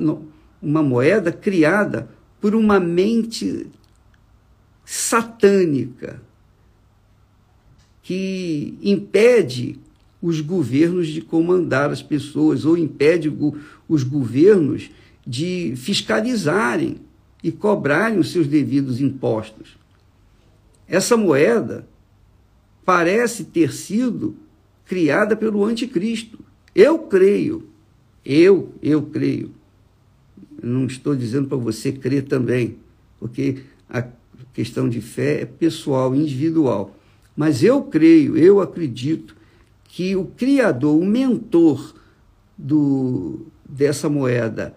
uma 0.62 0.82
moeda 0.82 1.30
criada 1.30 2.08
por 2.40 2.54
uma 2.54 2.80
mente 2.80 3.66
satânica 4.86 6.26
que 8.08 8.78
impede 8.80 9.78
os 10.22 10.40
governos 10.40 11.08
de 11.08 11.20
comandar 11.20 11.90
as 11.90 12.02
pessoas 12.02 12.64
ou 12.64 12.74
impede 12.74 13.30
os 13.86 14.02
governos 14.02 14.90
de 15.26 15.74
fiscalizarem 15.76 17.02
e 17.44 17.52
cobrarem 17.52 18.18
os 18.18 18.32
seus 18.32 18.46
devidos 18.46 18.98
impostos. 18.98 19.76
Essa 20.88 21.18
moeda 21.18 21.86
parece 22.82 23.44
ter 23.44 23.74
sido 23.74 24.34
criada 24.86 25.36
pelo 25.36 25.62
anticristo. 25.62 26.38
Eu 26.74 27.00
creio, 27.00 27.68
eu, 28.24 28.72
eu 28.82 29.02
creio. 29.02 29.52
Não 30.62 30.86
estou 30.86 31.14
dizendo 31.14 31.46
para 31.46 31.58
você 31.58 31.92
crer 31.92 32.24
também, 32.24 32.78
porque 33.20 33.64
a 33.86 34.02
questão 34.54 34.88
de 34.88 35.02
fé 35.02 35.42
é 35.42 35.44
pessoal, 35.44 36.14
individual. 36.14 36.97
Mas 37.38 37.62
eu 37.62 37.84
creio, 37.84 38.36
eu 38.36 38.60
acredito 38.60 39.36
que 39.84 40.16
o 40.16 40.24
criador, 40.24 41.00
o 41.00 41.06
mentor 41.06 41.94
do, 42.58 43.46
dessa 43.64 44.08
moeda 44.08 44.74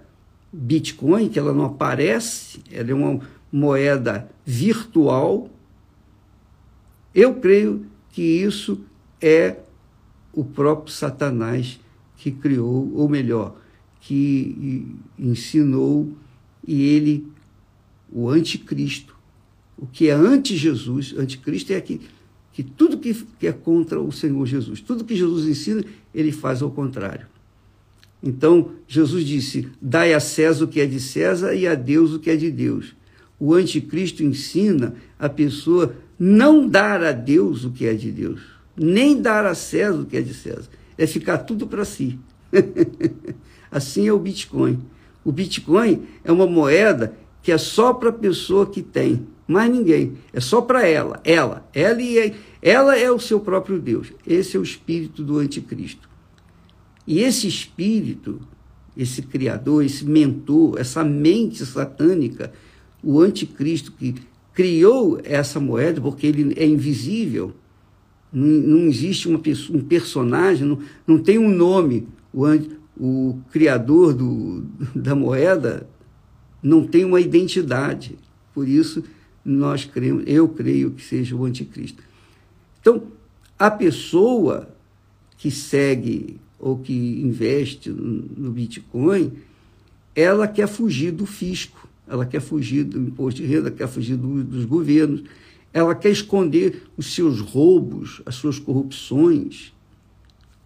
Bitcoin, 0.53 1.27
que 1.27 1.39
ela 1.39 1.53
não 1.53 1.65
aparece, 1.65 2.59
ela 2.71 2.91
é 2.91 2.93
uma 2.93 3.19
moeda 3.51 4.29
virtual, 4.45 5.49
eu 7.15 7.33
creio 7.33 7.87
que 8.11 8.21
isso 8.21 8.79
é 9.19 9.57
o 10.31 10.45
próprio 10.45 10.93
Satanás 10.93 11.79
que 12.15 12.29
criou, 12.29 12.93
ou 12.93 13.09
melhor, 13.09 13.59
que 14.01 14.95
ensinou 15.17 16.11
e 16.67 16.83
ele, 16.83 17.25
o 18.11 18.29
anticristo, 18.29 19.15
o 19.75 19.87
que 19.87 20.09
é 20.09 20.13
anti-Jesus, 20.13 21.15
anticristo 21.17 21.73
é 21.73 21.77
aqui, 21.77 21.99
que 22.53 22.63
tudo 22.63 22.97
que, 22.97 23.15
é 23.43 23.51
contra 23.51 23.99
o 23.99 24.11
Senhor 24.11 24.45
Jesus, 24.45 24.81
tudo 24.81 25.05
que 25.05 25.15
Jesus 25.15 25.47
ensina, 25.47 25.83
ele 26.13 26.31
faz 26.31 26.61
ao 26.61 26.69
contrário. 26.69 27.27
Então, 28.21 28.71
Jesus 28.87 29.25
disse: 29.25 29.67
Dai 29.81 30.13
a 30.13 30.19
César 30.19 30.65
o 30.65 30.67
que 30.67 30.79
é 30.79 30.85
de 30.85 30.99
César 30.99 31.53
e 31.53 31.67
a 31.67 31.75
Deus 31.75 32.13
o 32.13 32.19
que 32.19 32.29
é 32.29 32.35
de 32.35 32.51
Deus. 32.51 32.95
O 33.39 33.53
anticristo 33.53 34.23
ensina 34.23 34.93
a 35.17 35.27
pessoa 35.27 35.95
não 36.19 36.67
dar 36.67 37.03
a 37.03 37.11
Deus 37.11 37.65
o 37.65 37.71
que 37.71 37.87
é 37.87 37.93
de 37.93 38.11
Deus, 38.11 38.41
nem 38.77 39.19
dar 39.19 39.45
a 39.45 39.55
César 39.55 40.01
o 40.01 40.05
que 40.05 40.17
é 40.17 40.21
de 40.21 40.33
César. 40.33 40.69
É 40.97 41.07
ficar 41.07 41.39
tudo 41.39 41.65
para 41.65 41.83
si. 41.83 42.19
assim 43.71 44.07
é 44.07 44.13
o 44.13 44.19
Bitcoin. 44.19 44.79
O 45.23 45.31
Bitcoin 45.31 46.03
é 46.23 46.31
uma 46.31 46.45
moeda 46.45 47.15
que 47.41 47.51
é 47.51 47.57
só 47.57 47.93
para 47.93 48.09
a 48.09 48.13
pessoa 48.13 48.69
que 48.69 48.81
tem 48.83 49.25
mais 49.47 49.71
ninguém. 49.71 50.13
É 50.31 50.39
só 50.39 50.61
para 50.61 50.87
ela. 50.87 51.19
Ela. 51.23 51.67
Ela, 51.73 52.01
é, 52.01 52.33
ela 52.61 52.97
é 52.97 53.11
o 53.11 53.19
seu 53.19 53.39
próprio 53.39 53.79
Deus. 53.79 54.11
Esse 54.25 54.57
é 54.57 54.59
o 54.59 54.63
espírito 54.63 55.23
do 55.23 55.39
anticristo. 55.39 56.09
E 57.05 57.19
esse 57.19 57.47
espírito, 57.47 58.39
esse 58.95 59.21
criador, 59.21 59.83
esse 59.83 60.05
mentor, 60.05 60.79
essa 60.79 61.03
mente 61.03 61.65
satânica, 61.65 62.53
o 63.03 63.19
anticristo 63.19 63.91
que 63.91 64.15
criou 64.53 65.19
essa 65.23 65.59
moeda, 65.59 65.99
porque 65.99 66.27
ele 66.27 66.53
é 66.57 66.65
invisível, 66.65 67.53
não, 68.31 68.47
não 68.47 68.87
existe 68.87 69.27
uma 69.27 69.39
pessoa, 69.39 69.77
um 69.77 69.83
personagem, 69.83 70.67
não, 70.67 70.79
não 71.05 71.17
tem 71.19 71.37
um 71.37 71.49
nome. 71.49 72.07
O, 72.33 72.45
o 72.97 73.39
criador 73.51 74.13
do, 74.13 74.63
da 74.95 75.15
moeda 75.15 75.89
não 76.61 76.85
tem 76.85 77.03
uma 77.03 77.19
identidade. 77.19 78.17
Por 78.53 78.67
isso, 78.67 79.03
nós 79.43 79.85
cremos, 79.85 80.23
eu 80.27 80.47
creio 80.47 80.91
que 80.91 81.03
seja 81.03 81.35
o 81.35 81.45
anticristo. 81.45 82.03
Então, 82.79 83.03
a 83.57 83.69
pessoa 83.69 84.69
que 85.37 85.49
segue 85.49 86.39
ou 86.59 86.77
que 86.77 87.21
investe 87.21 87.89
no 87.89 88.51
Bitcoin, 88.51 89.33
ela 90.15 90.47
quer 90.47 90.67
fugir 90.67 91.11
do 91.11 91.25
fisco, 91.25 91.87
ela 92.07 92.25
quer 92.25 92.41
fugir 92.41 92.83
do 92.83 92.99
imposto 92.99 93.41
de 93.41 93.47
renda, 93.47 93.71
quer 93.71 93.87
fugir 93.87 94.15
do, 94.15 94.43
dos 94.43 94.65
governos, 94.65 95.23
ela 95.73 95.95
quer 95.95 96.11
esconder 96.11 96.83
os 96.97 97.13
seus 97.13 97.39
roubos, 97.39 98.21
as 98.25 98.35
suas 98.35 98.59
corrupções 98.59 99.73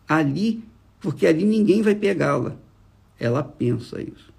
ali, 0.08 0.64
porque 1.00 1.28
ali 1.28 1.46
ninguém 1.46 1.82
vai 1.82 1.96
pegá-la. 1.96 2.58
Ela 3.20 3.44
pensa 3.44 4.02
isso. 4.02 4.34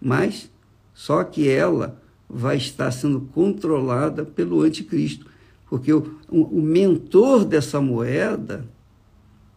Mas 0.00 0.50
só 0.94 1.24
que 1.24 1.48
ela 1.48 2.00
vai 2.32 2.56
estar 2.56 2.92
sendo 2.92 3.20
controlada 3.20 4.24
pelo 4.24 4.62
anticristo. 4.62 5.26
Porque 5.68 5.92
o, 5.92 6.18
o 6.28 6.62
mentor 6.62 7.44
dessa 7.44 7.80
moeda, 7.80 8.68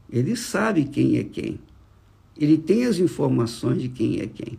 ele 0.10 0.36
sabe 0.36 0.86
quem 0.86 1.18
é 1.18 1.24
quem. 1.24 1.60
Ele 2.36 2.58
tem 2.58 2.86
as 2.86 2.98
informações 2.98 3.80
de 3.80 3.90
quem 3.90 4.20
é 4.20 4.28
quem. 4.28 4.58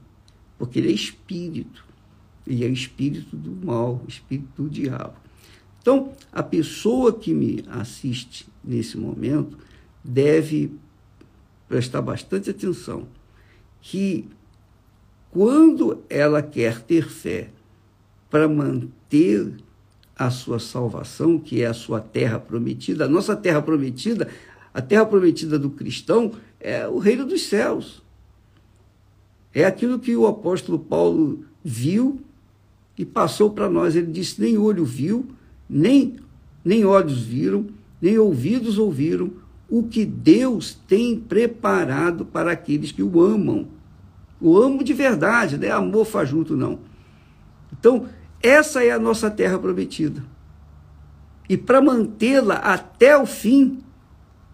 Porque 0.57 0.79
ele 0.79 0.89
é 0.91 0.93
espírito. 0.93 1.85
Ele 2.47 2.65
é 2.65 2.69
espírito 2.69 3.37
do 3.37 3.67
mal, 3.67 4.03
espírito 4.07 4.63
do 4.63 4.71
diabo. 4.71 5.15
Então, 5.81 6.13
a 6.33 6.43
pessoa 6.43 7.13
que 7.13 7.35
me 7.35 7.65
assiste 7.69 8.47
nesse 8.63 8.97
momento 8.97 9.59
deve 10.03 10.73
prestar 11.69 12.01
bastante 12.01 12.51
atenção 12.51 13.07
que 13.81 14.29
quando 15.31 16.03
ela 16.09 16.41
quer 16.41 16.81
ter 16.81 17.09
fé 17.09 17.51
para 18.35 18.49
manter 18.49 19.53
a 20.19 20.29
sua 20.29 20.59
salvação, 20.59 21.39
que 21.39 21.63
é 21.63 21.67
a 21.67 21.73
sua 21.73 22.01
terra 22.01 22.37
prometida. 22.37 23.05
A 23.05 23.09
nossa 23.09 23.37
terra 23.37 23.63
prometida, 23.63 24.29
a 24.75 24.83
terra 24.83 25.07
prometida 25.07 25.57
do 25.57 25.71
cristão, 25.71 26.33
é 26.59 26.85
o 26.89 26.99
reino 26.99 27.25
dos 27.25 27.43
céus. 27.43 28.03
É 29.55 29.65
aquilo 29.65 30.01
que 30.01 30.17
o 30.17 30.27
apóstolo 30.27 30.81
Paulo 30.81 31.45
viu 31.63 32.21
e 32.99 33.05
passou 33.05 33.51
para 33.51 33.71
nós. 33.71 33.95
Ele 33.95 34.11
disse: 34.11 34.41
nem 34.41 34.59
olho 34.59 34.85
viu, 34.85 35.29
nem, 35.71 36.17
nem 36.65 36.85
olhos 36.85 37.23
viram, 37.23 37.67
nem 38.03 38.19
ouvidos 38.19 38.79
ouviram 38.79 39.31
o 39.69 39.85
que 39.85 40.05
Deus 40.05 40.77
tem 40.89 41.21
preparado 41.21 42.25
para 42.25 42.51
aqueles 42.51 42.91
que 42.91 43.01
o 43.01 43.21
amam. 43.21 43.69
O 44.41 44.59
amo 44.59 44.83
de 44.83 44.93
verdade, 44.93 45.57
não 45.57 45.69
é 45.69 45.71
amor 45.71 46.05
fajuto, 46.05 46.57
não. 46.57 46.81
Então, 47.73 48.07
essa 48.45 48.85
é 48.85 48.91
a 48.91 48.99
nossa 48.99 49.31
terra 49.31 49.59
prometida. 49.59 50.23
E 51.49 51.57
para 51.57 51.81
mantê-la 51.81 52.57
até 52.57 53.17
o 53.17 53.25
fim, 53.25 53.83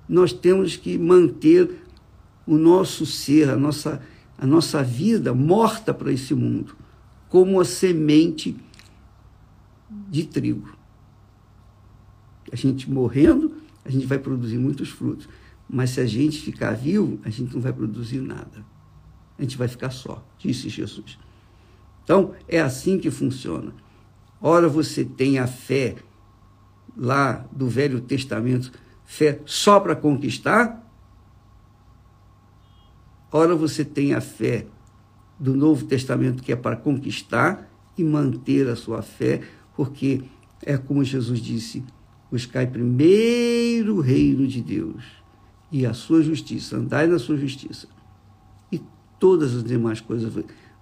nós 0.09 0.33
temos 0.33 0.76
que 0.76 0.96
manter 0.96 1.83
o 2.46 2.57
nosso 2.57 3.05
ser, 3.05 3.50
a 3.50 3.57
nossa, 3.57 4.00
a 4.38 4.46
nossa 4.46 4.81
vida 4.81 5.35
morta 5.35 5.92
para 5.92 6.12
esse 6.12 6.35
mundo, 6.35 6.76
como 7.29 7.61
a 7.61 7.64
semente 7.64 8.57
de 10.09 10.24
trigo. 10.24 10.72
A 12.53 12.55
gente 12.55 12.88
morrendo, 12.88 13.57
a 13.85 13.90
gente 13.90 14.07
vai 14.07 14.18
produzir 14.18 14.59
muitos 14.59 14.88
frutos. 14.88 15.29
Mas 15.68 15.90
se 15.90 16.00
a 16.00 16.07
gente 16.07 16.40
ficar 16.40 16.72
vivo, 16.72 17.18
a 17.24 17.31
gente 17.31 17.53
não 17.55 17.61
vai 17.61 17.72
produzir 17.72 18.20
nada. 18.20 18.64
A 19.37 19.42
gente 19.42 19.57
vai 19.57 19.66
ficar 19.66 19.90
só, 19.90 20.24
disse 20.38 20.68
Jesus. 20.68 21.18
Então, 22.11 22.35
é 22.49 22.61
assim 22.61 22.99
que 22.99 23.09
funciona. 23.09 23.73
Ora, 24.40 24.68
você 24.68 25.05
tem 25.05 25.38
a 25.38 25.46
fé 25.46 25.94
lá 26.96 27.46
do 27.53 27.68
Velho 27.68 28.01
Testamento, 28.01 28.73
fé 29.05 29.40
só 29.46 29.79
para 29.79 29.94
conquistar. 29.94 30.85
Ora, 33.31 33.55
você 33.55 33.85
tem 33.85 34.12
a 34.12 34.20
fé 34.20 34.66
do 35.38 35.55
Novo 35.55 35.85
Testamento, 35.85 36.42
que 36.42 36.51
é 36.51 36.57
para 36.57 36.75
conquistar 36.75 37.70
e 37.96 38.03
manter 38.03 38.66
a 38.66 38.75
sua 38.75 39.03
fé, 39.03 39.42
porque 39.77 40.25
é 40.66 40.77
como 40.77 41.05
Jesus 41.05 41.38
disse: 41.38 41.85
buscai 42.29 42.66
primeiro 42.66 43.99
o 43.99 44.01
reino 44.01 44.49
de 44.49 44.61
Deus 44.61 45.05
e 45.70 45.87
a 45.87 45.94
sua 45.94 46.25
justiça, 46.25 46.77
andai 46.77 47.07
na 47.07 47.20
sua 47.20 47.37
justiça, 47.37 47.87
e 48.73 48.83
todas 49.20 49.55
as 49.55 49.62
demais 49.62 50.01
coisas 50.01 50.35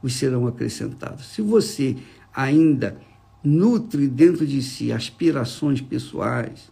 vos 0.03 0.15
serão 0.15 0.47
acrescentadas. 0.47 1.27
Se 1.27 1.43
você 1.43 1.97
ainda 2.35 3.01
nutre 3.43 4.07
dentro 4.09 4.47
de 4.47 4.63
si 4.63 4.93
aspirações 4.93 5.81
pessoais, 5.81 6.71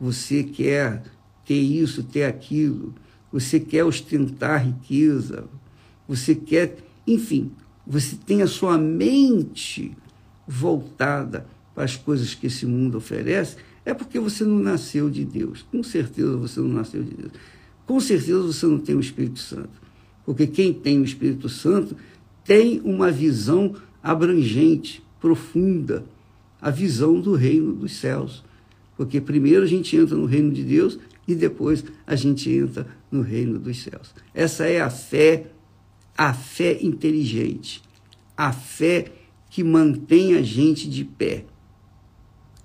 você 0.00 0.42
quer 0.42 1.02
ter 1.44 1.60
isso, 1.60 2.02
ter 2.02 2.24
aquilo, 2.24 2.94
você 3.30 3.58
quer 3.58 3.84
ostentar 3.84 4.66
riqueza, 4.66 5.44
você 6.06 6.34
quer, 6.34 6.76
enfim, 7.06 7.50
você 7.86 8.16
tem 8.16 8.42
a 8.42 8.46
sua 8.46 8.76
mente 8.76 9.96
voltada 10.46 11.46
para 11.74 11.84
as 11.84 11.96
coisas 11.96 12.34
que 12.34 12.46
esse 12.46 12.66
mundo 12.66 12.98
oferece, 12.98 13.56
é 13.84 13.94
porque 13.94 14.18
você 14.20 14.44
não 14.44 14.58
nasceu 14.58 15.10
de 15.10 15.24
Deus. 15.24 15.62
Com 15.62 15.82
certeza 15.82 16.36
você 16.36 16.60
não 16.60 16.68
nasceu 16.68 17.02
de 17.02 17.14
Deus. 17.14 17.32
Com 17.86 17.98
certeza 17.98 18.40
você 18.40 18.66
não 18.66 18.78
tem 18.78 18.94
o 18.94 19.00
Espírito 19.00 19.40
Santo. 19.40 19.80
Porque 20.24 20.46
quem 20.46 20.72
tem 20.72 21.00
o 21.00 21.04
Espírito 21.04 21.48
Santo 21.48 21.96
tem 22.44 22.80
uma 22.84 23.10
visão 23.10 23.74
abrangente, 24.02 25.02
profunda, 25.20 26.04
a 26.60 26.70
visão 26.70 27.20
do 27.20 27.34
reino 27.34 27.72
dos 27.72 27.96
céus. 27.96 28.44
Porque 28.96 29.20
primeiro 29.20 29.64
a 29.64 29.66
gente 29.66 29.96
entra 29.96 30.16
no 30.16 30.26
reino 30.26 30.52
de 30.52 30.62
Deus 30.62 30.98
e 31.26 31.34
depois 31.34 31.84
a 32.06 32.14
gente 32.16 32.50
entra 32.50 32.86
no 33.10 33.22
reino 33.22 33.58
dos 33.58 33.82
céus. 33.82 34.14
Essa 34.34 34.66
é 34.66 34.80
a 34.80 34.90
fé, 34.90 35.46
a 36.16 36.34
fé 36.34 36.78
inteligente, 36.82 37.82
a 38.36 38.52
fé 38.52 39.12
que 39.50 39.62
mantém 39.62 40.34
a 40.34 40.42
gente 40.42 40.88
de 40.88 41.04
pé. 41.04 41.44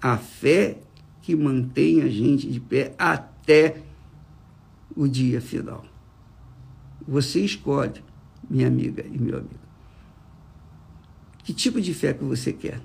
A 0.01 0.17
fé 0.17 0.77
que 1.21 1.35
mantém 1.35 2.01
a 2.01 2.07
gente 2.07 2.47
de 2.49 2.59
pé 2.59 2.93
até 2.97 3.81
o 4.95 5.07
dia 5.07 5.41
final. 5.41 5.85
Você 7.07 7.41
escolhe, 7.41 8.01
minha 8.49 8.67
amiga 8.67 9.05
e 9.05 9.17
meu 9.17 9.37
amigo. 9.37 9.66
Que 11.47 11.53
tipo 11.53 11.79
de 11.79 11.93
fé 11.93 12.13
que 12.13 12.25
você 12.25 12.51
quer? 12.51 12.81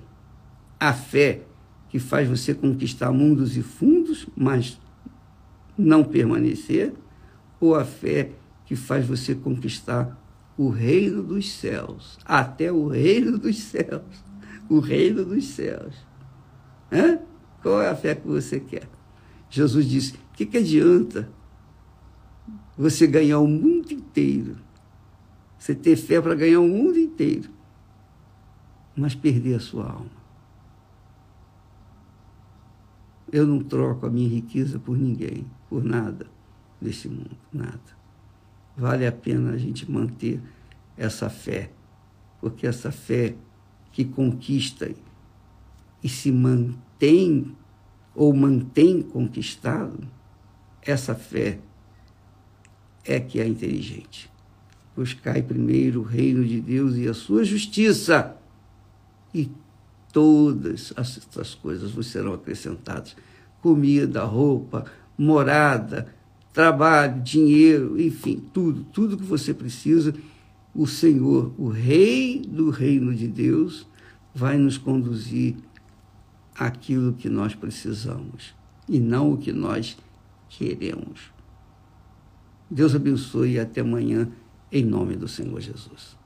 A 0.79 0.93
fé 0.93 1.41
que 1.89 1.99
faz 1.99 2.29
você 2.29 2.53
conquistar 2.53 3.11
mundos 3.11 3.57
e 3.57 3.61
fundos, 3.61 4.25
mas 4.37 4.79
não 5.77 6.01
permanecer? 6.01 6.93
Ou 7.59 7.75
a 7.75 7.83
fé 7.83 8.31
que 8.65 8.73
faz 8.73 9.05
você 9.05 9.35
conquistar 9.35 10.17
o 10.57 10.69
reino 10.69 11.21
dos 11.21 11.51
céus, 11.51 12.17
até 12.23 12.71
o 12.71 12.87
reino 12.87 13.37
dos 13.37 13.57
céus, 13.59 14.01
o 14.69 14.79
reino 14.79 15.25
dos 15.25 15.43
céus? 15.43 15.93
Hã? 16.89 17.19
Qual 17.61 17.81
é 17.81 17.89
a 17.89 17.95
fé 17.97 18.15
que 18.15 18.25
você 18.25 18.61
quer? 18.61 18.87
Jesus 19.49 19.85
disse: 19.85 20.13
o 20.13 20.35
que, 20.37 20.45
que 20.45 20.59
adianta 20.59 21.27
você 22.77 23.05
ganhar 23.07 23.39
o 23.39 23.47
mundo 23.47 23.91
inteiro? 23.91 24.55
Você 25.59 25.75
ter 25.75 25.97
fé 25.97 26.21
para 26.21 26.33
ganhar 26.33 26.61
o 26.61 26.67
mundo 26.69 26.97
inteiro, 26.97 27.52
mas 28.95 29.15
perder 29.15 29.55
a 29.55 29.59
sua 29.59 29.89
alma. 29.89 30.23
Eu 33.31 33.47
não 33.47 33.63
troco 33.63 34.05
a 34.05 34.09
minha 34.09 34.29
riqueza 34.29 34.77
por 34.77 34.97
ninguém, 34.97 35.45
por 35.67 35.83
nada 35.83 36.27
desse 36.79 37.07
mundo, 37.09 37.35
nada. 37.51 37.81
Vale 38.77 39.07
a 39.07 39.11
pena 39.11 39.51
a 39.51 39.57
gente 39.57 39.89
manter 39.89 40.39
essa 40.95 41.29
fé, 41.29 41.71
porque 42.39 42.67
essa 42.67 42.91
fé 42.91 43.35
que 43.91 44.05
conquista 44.05 44.93
e 46.03 46.09
se 46.09 46.31
mantém 46.31 47.55
ou 48.15 48.33
mantém 48.33 49.01
conquistado, 49.01 50.07
essa 50.81 51.15
fé 51.15 51.59
é 53.03 53.19
que 53.19 53.39
é 53.39 53.47
inteligente. 53.47 54.29
Buscai 54.95 55.41
primeiro 55.41 56.01
o 56.01 56.03
reino 56.03 56.45
de 56.45 56.61
Deus 56.61 56.95
e 56.97 57.07
a 57.07 57.13
sua 57.13 57.43
justiça, 57.43 58.37
e 59.33 59.49
todas 60.11 60.93
essas 60.95 61.55
coisas 61.55 61.91
vos 61.91 62.07
serão 62.07 62.33
acrescentadas: 62.33 63.15
comida, 63.61 64.23
roupa, 64.23 64.85
morada, 65.17 66.13
trabalho, 66.53 67.21
dinheiro, 67.21 67.99
enfim, 67.99 68.43
tudo, 68.53 68.83
tudo 68.83 69.17
que 69.17 69.23
você 69.23 69.53
precisa, 69.53 70.13
o 70.73 70.85
Senhor, 70.85 71.53
o 71.57 71.69
Rei 71.69 72.39
do 72.39 72.69
reino 72.69 73.13
de 73.13 73.27
Deus, 73.27 73.87
vai 74.33 74.57
nos 74.57 74.77
conduzir 74.77 75.55
aquilo 76.55 77.13
que 77.13 77.29
nós 77.29 77.55
precisamos 77.55 78.53
e 78.87 78.99
não 78.99 79.33
o 79.33 79.37
que 79.37 79.51
nós 79.51 79.97
queremos. 80.49 81.31
Deus 82.69 82.95
abençoe 82.95 83.53
e 83.53 83.59
até 83.59 83.81
amanhã, 83.81 84.29
em 84.71 84.83
nome 84.83 85.15
do 85.15 85.27
Senhor 85.27 85.59
Jesus. 85.59 86.17